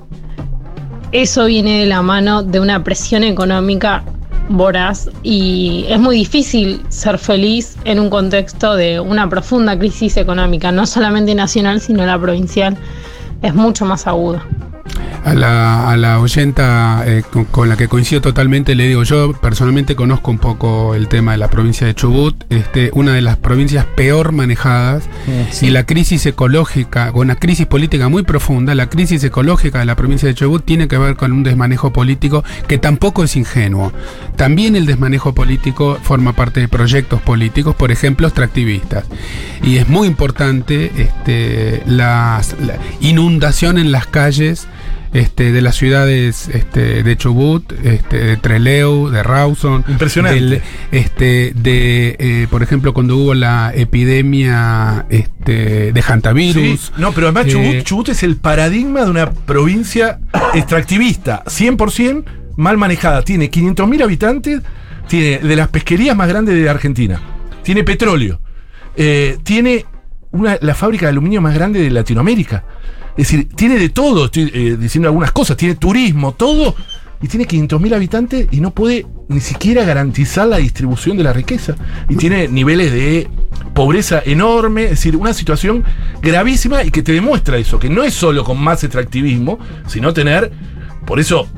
eso 1.10 1.46
viene 1.46 1.80
de 1.80 1.86
la 1.86 2.02
mano 2.02 2.42
de 2.42 2.60
una 2.60 2.82
presión 2.84 3.24
económica 3.24 4.04
voraz 4.48 5.08
y 5.22 5.84
es 5.88 5.98
muy 5.98 6.16
difícil 6.16 6.80
ser 6.88 7.18
feliz 7.18 7.76
en 7.84 7.98
un 8.00 8.10
contexto 8.10 8.74
de 8.74 9.00
una 9.00 9.28
profunda 9.28 9.78
crisis 9.78 10.16
económica, 10.16 10.72
no 10.72 10.86
solamente 10.86 11.34
nacional, 11.34 11.80
sino 11.80 12.04
la 12.06 12.18
provincial, 12.18 12.76
es 13.42 13.54
mucho 13.54 13.84
más 13.84 14.06
aguda. 14.06 14.44
A 15.24 15.34
la, 15.34 15.88
a 15.88 15.96
la 15.96 16.18
oyenta 16.18 17.04
eh, 17.06 17.22
con, 17.30 17.44
con 17.44 17.68
la 17.68 17.76
que 17.76 17.86
coincido 17.86 18.20
totalmente, 18.20 18.74
le 18.74 18.88
digo, 18.88 19.04
yo 19.04 19.32
personalmente 19.34 19.94
conozco 19.94 20.32
un 20.32 20.38
poco 20.38 20.96
el 20.96 21.06
tema 21.06 21.30
de 21.30 21.38
la 21.38 21.46
provincia 21.48 21.86
de 21.86 21.94
Chubut, 21.94 22.34
este, 22.50 22.90
una 22.94 23.12
de 23.14 23.22
las 23.22 23.36
provincias 23.36 23.86
peor 23.94 24.32
manejadas, 24.32 25.04
y 25.62 25.70
la 25.70 25.84
crisis 25.86 26.26
ecológica, 26.26 27.12
con 27.12 27.22
una 27.28 27.36
crisis 27.36 27.66
política 27.66 28.08
muy 28.08 28.24
profunda, 28.24 28.74
la 28.74 28.88
crisis 28.88 29.22
ecológica 29.22 29.78
de 29.78 29.84
la 29.84 29.94
provincia 29.94 30.26
de 30.26 30.34
Chubut 30.34 30.64
tiene 30.64 30.88
que 30.88 30.98
ver 30.98 31.14
con 31.14 31.30
un 31.30 31.44
desmanejo 31.44 31.92
político 31.92 32.42
que 32.66 32.78
tampoco 32.78 33.22
es 33.22 33.36
ingenuo. 33.36 33.92
También 34.34 34.74
el 34.74 34.86
desmanejo 34.86 35.34
político 35.34 35.98
forma 36.02 36.32
parte 36.32 36.58
de 36.58 36.66
proyectos 36.66 37.20
políticos, 37.22 37.76
por 37.76 37.92
ejemplo, 37.92 38.26
extractivistas. 38.26 39.04
Y 39.62 39.76
es 39.76 39.88
muy 39.88 40.08
importante 40.08 40.90
este, 40.96 41.82
las- 41.86 42.56
la 42.60 42.74
inundación 43.00 43.78
en 43.78 43.92
las 43.92 44.06
calles 44.08 44.66
este, 45.12 45.52
de 45.52 45.60
las 45.60 45.76
ciudades 45.76 46.48
este, 46.48 47.02
de 47.02 47.16
Chubut, 47.16 47.70
este, 47.84 48.16
de 48.18 48.36
Trelew, 48.38 49.08
de 49.10 49.22
Rawson. 49.22 49.84
Impresionante. 49.88 50.40
del- 50.40 50.62
este, 50.90 51.52
de, 51.54 52.16
eh, 52.18 52.46
por 52.50 52.62
ejemplo, 52.62 52.94
cuando 52.94 53.16
hubo 53.16 53.34
la 53.34 53.72
epidemia 53.74 55.06
este, 55.10 55.92
de 55.92 56.02
hantavirus. 56.02 56.80
Sí, 56.80 56.92
No, 56.98 57.12
pero 57.12 57.28
además 57.28 57.46
Eh, 57.46 57.50
Chubut, 57.50 57.82
Chubut 57.84 58.08
es 58.10 58.22
el 58.22 58.36
paradigma 58.36 59.04
de 59.04 59.10
una 59.10 59.30
provincia 59.30 60.18
extractivista, 60.54 61.42
100% 61.46 62.24
mal 62.56 62.76
manejada. 62.76 63.22
Tiene 63.22 63.50
500.000 63.50 64.02
habitantes, 64.02 64.60
tiene 65.08 65.38
de 65.38 65.56
las 65.56 65.68
pesquerías 65.68 66.16
más 66.16 66.28
grandes 66.28 66.54
de 66.54 66.68
Argentina, 66.68 67.20
tiene 67.62 67.84
petróleo, 67.84 68.40
eh, 68.96 69.38
tiene 69.42 69.84
la 70.32 70.74
fábrica 70.74 71.06
de 71.06 71.10
aluminio 71.10 71.40
más 71.40 71.54
grande 71.54 71.80
de 71.80 71.90
Latinoamérica. 71.90 72.64
Es 73.16 73.28
decir, 73.28 73.48
tiene 73.54 73.78
de 73.78 73.90
todo, 73.90 74.26
estoy 74.26 74.50
eh, 74.54 74.76
diciendo 74.78 75.08
algunas 75.08 75.32
cosas, 75.32 75.56
tiene 75.56 75.74
turismo, 75.74 76.32
todo, 76.32 76.74
y 77.20 77.28
tiene 77.28 77.46
500.000 77.46 77.94
habitantes 77.94 78.48
y 78.50 78.60
no 78.60 78.72
puede 78.72 79.06
ni 79.28 79.40
siquiera 79.40 79.84
garantizar 79.84 80.48
la 80.48 80.56
distribución 80.56 81.16
de 81.16 81.22
la 81.22 81.32
riqueza. 81.32 81.76
Y 82.08 82.16
tiene 82.16 82.48
niveles 82.48 82.90
de 82.90 83.28
pobreza 83.74 84.22
enorme, 84.24 84.84
es 84.84 84.90
decir, 84.90 85.16
una 85.16 85.34
situación 85.34 85.84
gravísima 86.20 86.82
y 86.84 86.90
que 86.90 87.02
te 87.02 87.12
demuestra 87.12 87.58
eso, 87.58 87.78
que 87.78 87.88
no 87.88 88.02
es 88.02 88.14
solo 88.14 88.44
con 88.44 88.58
más 88.58 88.82
extractivismo, 88.82 89.58
sino 89.86 90.12
tener, 90.12 90.50
por 91.06 91.20
eso 91.20 91.48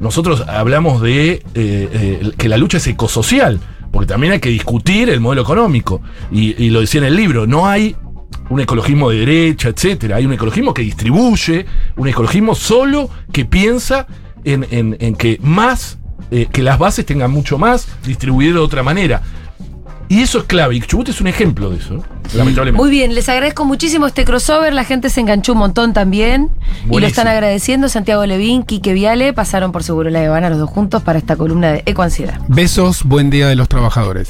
nosotros 0.00 0.44
hablamos 0.46 1.00
de 1.00 1.32
eh, 1.32 1.42
eh, 1.54 2.30
que 2.36 2.48
la 2.48 2.58
lucha 2.58 2.76
es 2.76 2.86
ecosocial, 2.86 3.58
porque 3.90 4.08
también 4.08 4.34
hay 4.34 4.40
que 4.40 4.50
discutir 4.50 5.08
el 5.08 5.20
modelo 5.20 5.42
económico. 5.42 6.02
Y 6.30 6.68
lo 6.68 6.80
decía 6.80 7.00
en 7.00 7.06
el 7.06 7.16
libro, 7.16 7.46
no 7.46 7.66
hay 7.66 7.96
un 8.48 8.60
ecologismo 8.60 9.10
de 9.10 9.18
derecha, 9.18 9.68
etcétera. 9.68 10.16
Hay 10.16 10.26
un 10.26 10.32
ecologismo 10.32 10.72
que 10.74 10.82
distribuye, 10.82 11.66
un 11.96 12.08
ecologismo 12.08 12.54
solo 12.54 13.10
que 13.32 13.44
piensa 13.44 14.06
en, 14.44 14.66
en- 14.70 14.96
en 15.00 15.14
que 15.16 15.38
más, 15.42 15.98
eh, 16.30 16.46
que 16.52 16.62
las 16.62 16.78
bases 16.78 17.04
tengan 17.06 17.30
mucho 17.30 17.58
más, 17.58 17.86
distribuido 18.04 18.54
de 18.54 18.60
otra 18.60 18.82
manera. 18.82 19.22
Y 20.08 20.20
eso 20.22 20.38
es 20.38 20.44
clave. 20.44 20.76
Y 20.76 20.80
Chubut 20.80 21.08
es 21.08 21.20
un 21.20 21.26
ejemplo 21.26 21.68
de 21.68 21.78
eso, 21.78 22.04
lamentablemente. 22.32 22.80
Muy 22.80 22.90
bien, 22.92 23.12
les 23.16 23.28
agradezco 23.28 23.64
muchísimo 23.64 24.06
este 24.06 24.24
crossover. 24.24 24.72
La 24.72 24.84
gente 24.84 25.10
se 25.10 25.20
enganchó 25.20 25.54
un 25.54 25.58
montón 25.58 25.92
también. 25.94 26.48
Y 26.88 27.00
lo 27.00 27.04
están 27.08 27.26
agradeciendo. 27.26 27.88
Santiago 27.88 28.24
Levín, 28.24 28.62
Quique 28.62 28.92
Viale 28.92 29.32
pasaron 29.32 29.72
por 29.72 29.82
Seguro 29.82 30.08
La 30.10 30.24
Habana 30.24 30.48
los 30.48 30.60
dos 30.60 30.70
juntos 30.70 31.02
para 31.02 31.18
esta 31.18 31.34
columna 31.34 31.72
de 31.72 31.82
Ecoansiedad. 31.86 32.38
Besos, 32.46 33.02
buen 33.02 33.30
día 33.30 33.48
de 33.48 33.56
los 33.56 33.68
trabajadores. 33.68 34.28